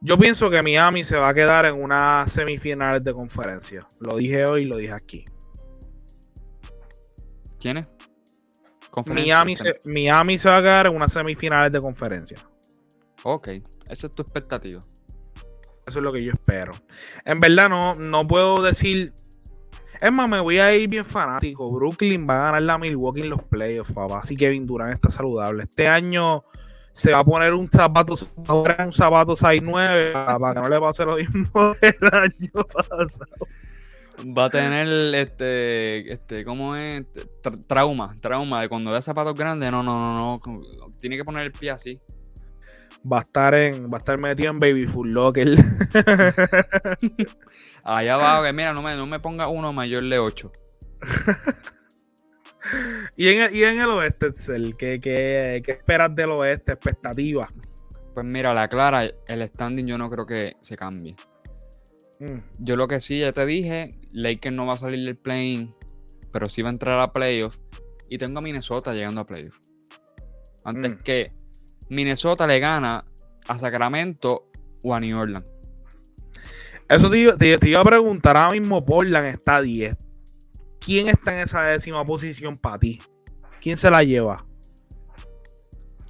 [0.00, 3.86] Yo pienso que Miami se va a quedar en unas semifinales de conferencia.
[3.98, 5.26] Lo dije hoy y lo dije aquí.
[7.58, 7.92] ¿Quién es?
[9.06, 12.38] Miami se, Miami se va a quedar en unas semifinales de conferencia.
[13.22, 13.48] Ok,
[13.88, 14.80] esa es tu expectativa.
[15.86, 16.72] Eso es lo que yo espero.
[17.24, 19.12] En verdad, no, no puedo decir.
[20.00, 21.70] Es más, me voy a ir bien fanático.
[21.70, 24.20] Brooklyn va a ganar la Milwaukee en los playoffs, papá.
[24.20, 25.64] Así que Kevin Durant está saludable.
[25.64, 26.42] Este año
[26.92, 31.16] se va a poner un zapato, un zapato 6-9 para, que no le pase lo
[31.16, 33.46] mismo del año pasado.
[34.36, 37.04] Va a tener este, este, ¿cómo es?
[37.42, 39.70] Tra- trauma, trauma de cuando vea zapatos grandes.
[39.70, 40.94] No, no, no, no.
[40.98, 42.00] Tiene que poner el pie así.
[43.10, 45.48] Va a estar en, va a estar metido en Baby Full Locker.
[47.84, 50.52] Allá abajo, que mira, no me, no me ponga uno mayor de 8.
[53.16, 56.72] y, en el, y en el oeste, Excel, ¿qué, qué, qué esperas del oeste?
[56.72, 57.48] Expectativas.
[58.12, 61.16] Pues mira, la clara, el standing yo no creo que se cambie.
[62.18, 62.38] Mm.
[62.58, 65.74] Yo lo que sí, ya te dije, Lakers no va a salir del play
[66.32, 67.56] pero sí va a entrar a playoff.
[68.08, 69.56] Y tengo a Minnesota llegando a playoff.
[70.64, 70.96] Antes Mm.
[70.98, 71.32] que
[71.90, 73.04] Minnesota le gana
[73.48, 74.46] a Sacramento
[74.82, 75.44] o a New Orleans.
[76.88, 79.96] Eso te, iba- te- te iba a preguntar, ahora mismo Portland está a 10.
[80.80, 83.00] ¿Quién está en esa décima posición para ti?
[83.60, 84.44] ¿Quién se la lleva?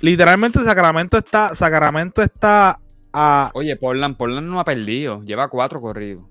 [0.01, 2.81] Literalmente Sacramento está, Sacramento está
[3.13, 3.51] a...
[3.55, 5.23] Oye, Portland, Portland no ha perdido.
[5.23, 6.25] Lleva cuatro corridos.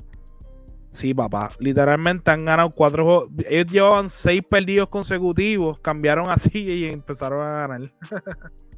[0.90, 1.52] Sí, papá.
[1.60, 3.30] Literalmente han ganado cuatro juegos.
[3.48, 7.94] Ellos llevaban seis perdidos consecutivos, cambiaron así y empezaron a ganar.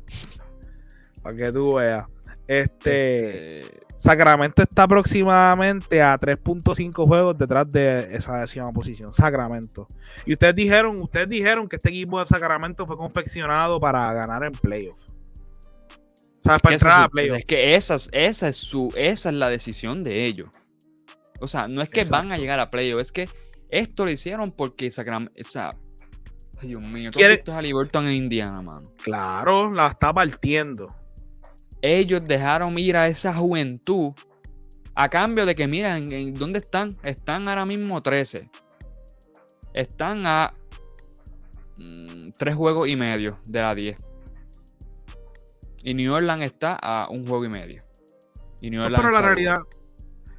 [1.21, 2.05] para que tú veas.
[2.47, 3.59] Este...
[3.61, 9.13] Eh, Sacramento está aproximadamente a 3.5 juegos detrás de esa décima posición.
[9.13, 9.87] Sacramento.
[10.25, 14.53] Y ustedes dijeron, ustedes dijeron que este equipo de Sacramento fue confeccionado para ganar en
[14.53, 15.05] playoffs.
[15.07, 17.39] O sea, para entrar es a playoffs.
[17.41, 20.49] es que esa es, esa es su, esa es la decisión de ellos.
[21.39, 23.29] O sea, no es que van a llegar a playoff, es que
[23.69, 25.69] esto lo hicieron porque Sacramento, o sea,
[26.59, 28.91] Dios mío, ¿tú Quiere- has visto a Halliburton en Indiana, mano?
[29.03, 30.87] Claro, la está partiendo.
[31.81, 34.13] Ellos dejaron ir a esa juventud
[34.95, 36.97] a cambio de que, mira, ¿en, en dónde están?
[37.03, 38.49] Están ahora mismo 13.
[39.73, 40.53] Están a
[41.77, 43.97] mm, tres juegos y medio de la 10.
[45.83, 47.81] Y New Orleans está a un juego y medio.
[48.59, 49.59] Y New No, Orleans pero la realidad,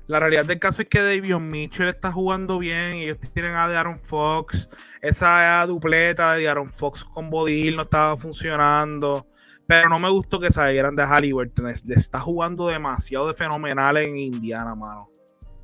[0.06, 2.96] la realidad del caso es que Davion Mitchell está jugando bien.
[2.98, 4.70] y Ellos tienen a Aaron Fox.
[5.00, 9.26] Esa dupleta de Aaron Fox con Bodil no estaba funcionando.
[9.72, 11.68] Pero no me gustó que salieran de Halliburton.
[11.68, 15.08] Es- Está jugando demasiado de fenomenal en Indiana, mano.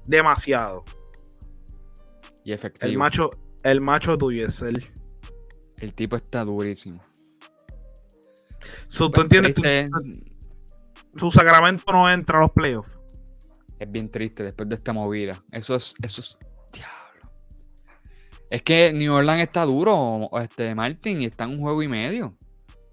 [0.06, 0.82] Demasiado.
[2.42, 2.90] Y efectivo.
[2.90, 3.30] El macho,
[3.62, 4.82] el macho tuyo es el.
[5.76, 7.02] El tipo está durísimo.
[8.86, 9.54] So, ¿Tú entiendes?
[11.14, 12.98] Su Sacramento no entra a los playoffs.
[13.78, 15.44] Es bien triste después de esta movida.
[15.52, 16.38] Eso es, eso es.
[16.72, 17.30] Diablo.
[18.48, 22.37] Es que New Orleans está duro, este Martin, y está en un juego y medio.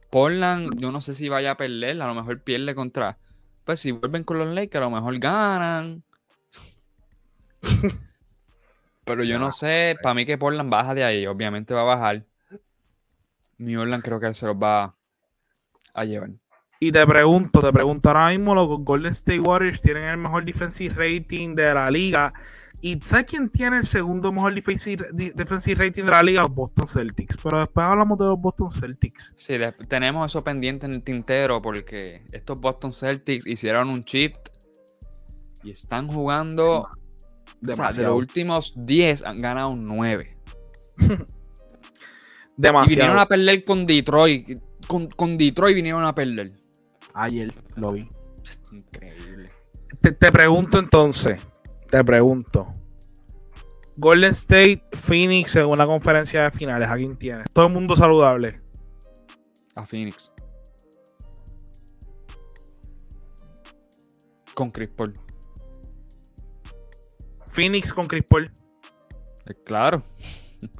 [0.10, 3.18] Portland, yo no sé si vaya a perder, a lo mejor pierde contra.
[3.64, 6.03] Pues si vuelven con los Lakers, a lo mejor ganan.
[9.06, 12.26] Pero yo no sé, para mí que Portland baja de ahí, obviamente va a bajar.
[13.58, 14.95] New Orleans creo que se los va
[15.93, 16.32] a llevar.
[16.80, 20.93] Y te pregunto, te pregunto, ahora mismo los Golden State Warriors tienen el mejor defensive
[20.93, 22.34] rating de la liga.
[22.86, 25.07] ¿Y sabes quién tiene el segundo mejor defensive,
[25.73, 26.43] rating de la liga?
[26.43, 27.36] Los Boston Celtics.
[27.41, 29.33] Pero después hablamos de los Boston Celtics.
[29.36, 29.55] Sí,
[29.88, 34.38] tenemos eso pendiente en el tintero porque estos Boston Celtics hicieron un shift
[35.63, 36.81] y están jugando.
[36.81, 36.91] O sea,
[37.59, 38.15] de los Demasiado.
[38.17, 40.38] últimos 10 han ganado 9.
[40.97, 43.19] Y vinieron demasiado.
[43.19, 44.59] a perder con Detroit.
[44.88, 46.51] Con, con Detroit vinieron a perder.
[47.15, 48.07] Ayer lo vi.
[48.71, 49.49] Increíble.
[49.99, 51.41] Te, te pregunto entonces,
[51.95, 52.67] te pregunto.
[53.95, 56.89] Golden State, Phoenix en una conferencia de finales.
[56.89, 57.47] ¿A quién tienes?
[57.53, 58.61] Todo el mundo saludable.
[59.75, 60.29] A Phoenix.
[64.53, 65.13] Con Chris Paul.
[67.47, 68.51] Phoenix con Chris Paul.
[69.45, 70.03] Eh, Claro.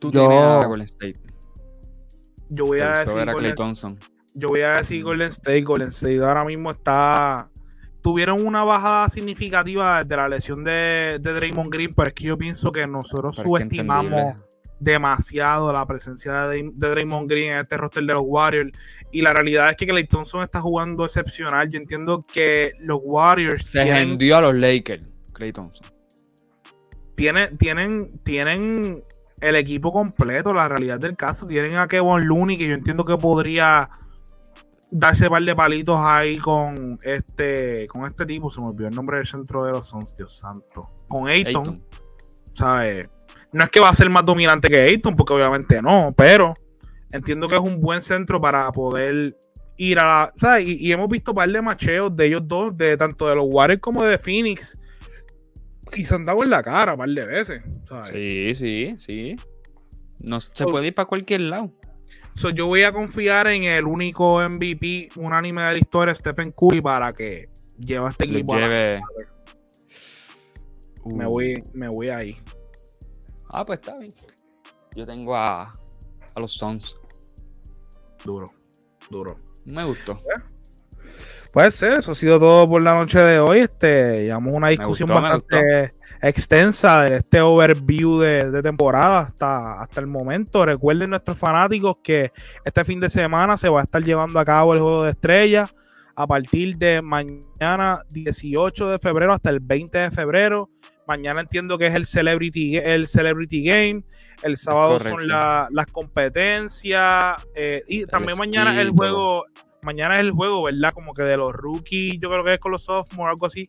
[0.00, 1.20] Tú Yo- tienes a Golden State.
[2.48, 3.98] Yo voy a decir Golden Klay Thompson.
[4.34, 5.62] Yo voy a decir Golden State.
[5.62, 7.51] Golden State ahora mismo está.
[8.02, 12.36] Tuvieron una bajada significativa de la lesión de, de Draymond Green, pero es que yo
[12.36, 14.42] pienso que nosotros Pero subestimamos
[14.80, 18.72] demasiado la presencia de, de Draymond Green en este roster de los Warriors.
[19.12, 21.70] Y la realidad es que Clay Thompson está jugando excepcional.
[21.70, 25.86] Yo entiendo que los Warriors Se tienen- vendió a los Lakers, Clay Thompson.
[27.14, 29.04] tienen, tienen, tienen
[29.40, 31.46] el equipo completo, la realidad del caso.
[31.46, 33.88] Tienen a Kevin Looney, que yo entiendo que podría
[34.94, 38.50] darse un par de palitos ahí con este, con este tipo.
[38.50, 40.88] Se me olvidó el nombre del centro de los Suns, Dios santo.
[41.08, 41.84] Con Ayton, Ayton.
[42.54, 43.10] ¿sabes?
[43.52, 46.54] No es que va a ser más dominante que Ayton, porque obviamente no, pero
[47.10, 49.36] entiendo que es un buen centro para poder
[49.78, 50.32] ir a la.
[50.36, 50.66] ¿sabes?
[50.68, 53.46] Y, y hemos visto un par de macheos de ellos dos, de tanto de los
[53.48, 54.78] Warriors como de Phoenix.
[55.94, 57.62] Y se han dado en la cara un par de veces.
[57.84, 58.10] ¿sabes?
[58.12, 59.36] Sí, sí, sí.
[60.20, 61.70] No, se So- puede ir para cualquier lado.
[62.34, 66.80] So, yo voy a confiar en el único MVP unánime de la historia, Stephen Curry,
[66.80, 68.54] para que lleve a este equipo.
[68.54, 69.02] a la final.
[71.04, 71.30] Me Uh.
[71.30, 72.40] voy, me voy ahí.
[73.48, 74.12] Ah, pues está bien.
[74.94, 75.72] Yo tengo a,
[76.34, 76.96] a los Suns.
[78.24, 78.46] Duro,
[79.10, 79.38] duro.
[79.64, 80.20] Me gustó.
[81.52, 83.60] Puede ser, eso ha sido todo por la noche de hoy.
[83.60, 90.00] Este, llevamos una discusión gustó, bastante extensa de este overview de, de temporada hasta, hasta
[90.00, 90.64] el momento.
[90.66, 92.32] Recuerden nuestros fanáticos que
[92.64, 95.74] este fin de semana se va a estar llevando a cabo el juego de estrellas
[96.14, 100.68] a partir de mañana 18 de febrero hasta el 20 de febrero.
[101.06, 104.04] Mañana entiendo que es el Celebrity, el celebrity Game.
[104.42, 107.36] El sábado son la- las competencias.
[107.54, 109.44] eh, y también mañana skill, el juego.
[109.82, 110.92] Mañana es el juego, ¿verdad?
[110.92, 113.68] Como que de los rookies, yo creo que es con los sophomores, algo así.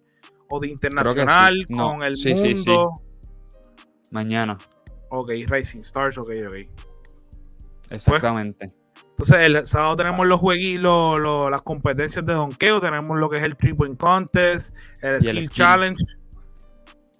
[0.55, 1.73] O de internacional, sí.
[1.73, 2.69] No, con el sí, sí, sí.
[2.69, 2.93] mundo.
[4.11, 4.57] Mañana.
[5.09, 6.55] Ok, Racing Stars, ok, ok.
[7.89, 8.67] Exactamente.
[9.11, 11.19] Entonces, el sábado tenemos los jueguitos,
[11.51, 15.49] las competencias de donkeo, tenemos lo que es el Three Point Contest, el Skill.
[15.49, 16.03] Challenge.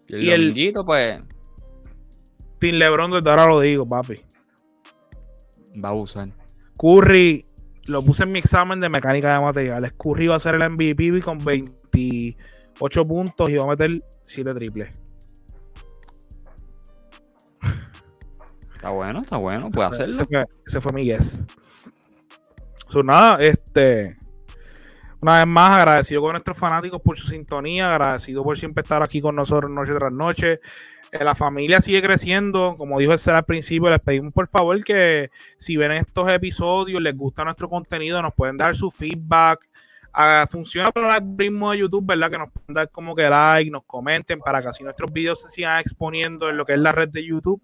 [0.10, 1.22] y el, y el- pues,
[2.60, 4.22] Team LeBron, desde ahora lo digo, papi.
[5.84, 6.30] va a usar.
[6.78, 7.46] Curry,
[7.86, 9.94] lo puse en mi examen de mecánica de materiales.
[9.94, 11.40] Curry va a ser el MVP con
[12.80, 14.92] 28 puntos y va a meter 7 triples.
[18.76, 20.26] Está bueno, está bueno, puede Ese hacerlo.
[20.26, 21.46] fue, ese fue mi guess.
[22.90, 24.18] So, nada, este.
[25.22, 29.22] Una vez más, agradecido con nuestros fanáticos por su sintonía, agradecido por siempre estar aquí
[29.22, 30.60] con nosotros noche tras noche.
[31.14, 34.84] Eh, la familia sigue creciendo, como dijo el ser al principio, les pedimos por favor
[34.84, 39.66] que si ven estos episodios, les gusta nuestro contenido, nos pueden dar su feedback.
[40.14, 42.30] Ah, funciona para el algoritmo de YouTube, ¿verdad?
[42.32, 45.50] Que nos pueden dar como que like, nos comenten para que así nuestros videos se
[45.50, 47.62] sigan exponiendo en lo que es la red de YouTube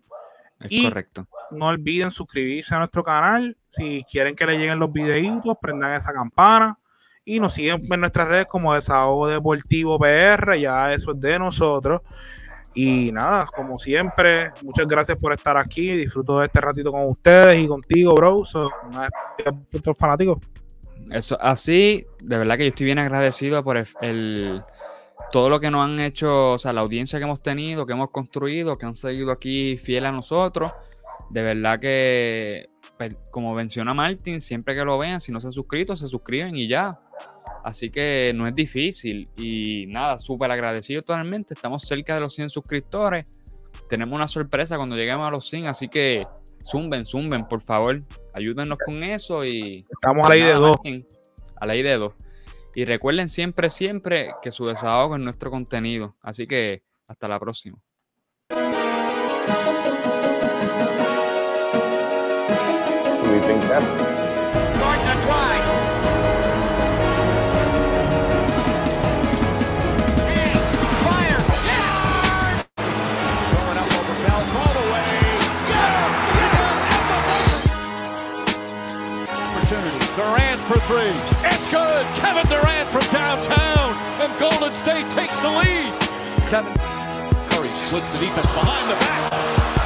[0.60, 1.28] Es y- correcto.
[1.52, 3.56] no olviden suscribirse a nuestro canal.
[3.70, 6.78] Si quieren que les lleguen los videitos, prendan esa campana.
[7.24, 10.60] Y nos siguen en nuestras redes como Desahogo Deportivo PR.
[10.60, 12.02] Ya eso es de nosotros.
[12.74, 15.92] Y nada, como siempre, muchas gracias por estar aquí.
[15.92, 18.44] Disfruto de este ratito con ustedes y contigo, bro.
[18.46, 19.08] So, una
[19.96, 20.38] fanáticos.
[21.12, 24.62] Eso, así, de verdad que yo estoy bien agradecido por el-
[25.32, 28.10] todo lo que nos han hecho, o sea, la audiencia que hemos tenido, que hemos
[28.10, 30.72] construido, que han seguido aquí fiel a nosotros.
[31.30, 35.54] De verdad que, pues, como menciona Martin, siempre que lo vean, si no se han
[35.54, 36.92] suscrito, se suscriben y ya.
[37.64, 39.30] Así que no es difícil.
[39.38, 41.54] Y nada, súper agradecido totalmente.
[41.54, 43.26] Estamos cerca de los 100 suscriptores.
[43.88, 46.26] Tenemos una sorpresa cuando lleguemos a los 100, así que
[46.64, 48.02] zumben, zumben, por favor.
[48.34, 50.78] Ayúdennos con eso y Estamos a la ley de dos.
[50.78, 51.08] Martín,
[51.56, 52.14] A la ley de dos.
[52.76, 56.16] Y recuerden siempre, siempre que su desahogo es nuestro contenido.
[56.22, 57.80] Así que hasta la próxima.
[80.70, 81.10] For three.
[81.50, 82.06] It's good.
[82.22, 83.96] Kevin Durant from downtown.
[84.22, 85.92] And Golden State takes the lead.
[86.52, 86.76] Kevin
[87.50, 89.79] Curry splits the defense behind the back.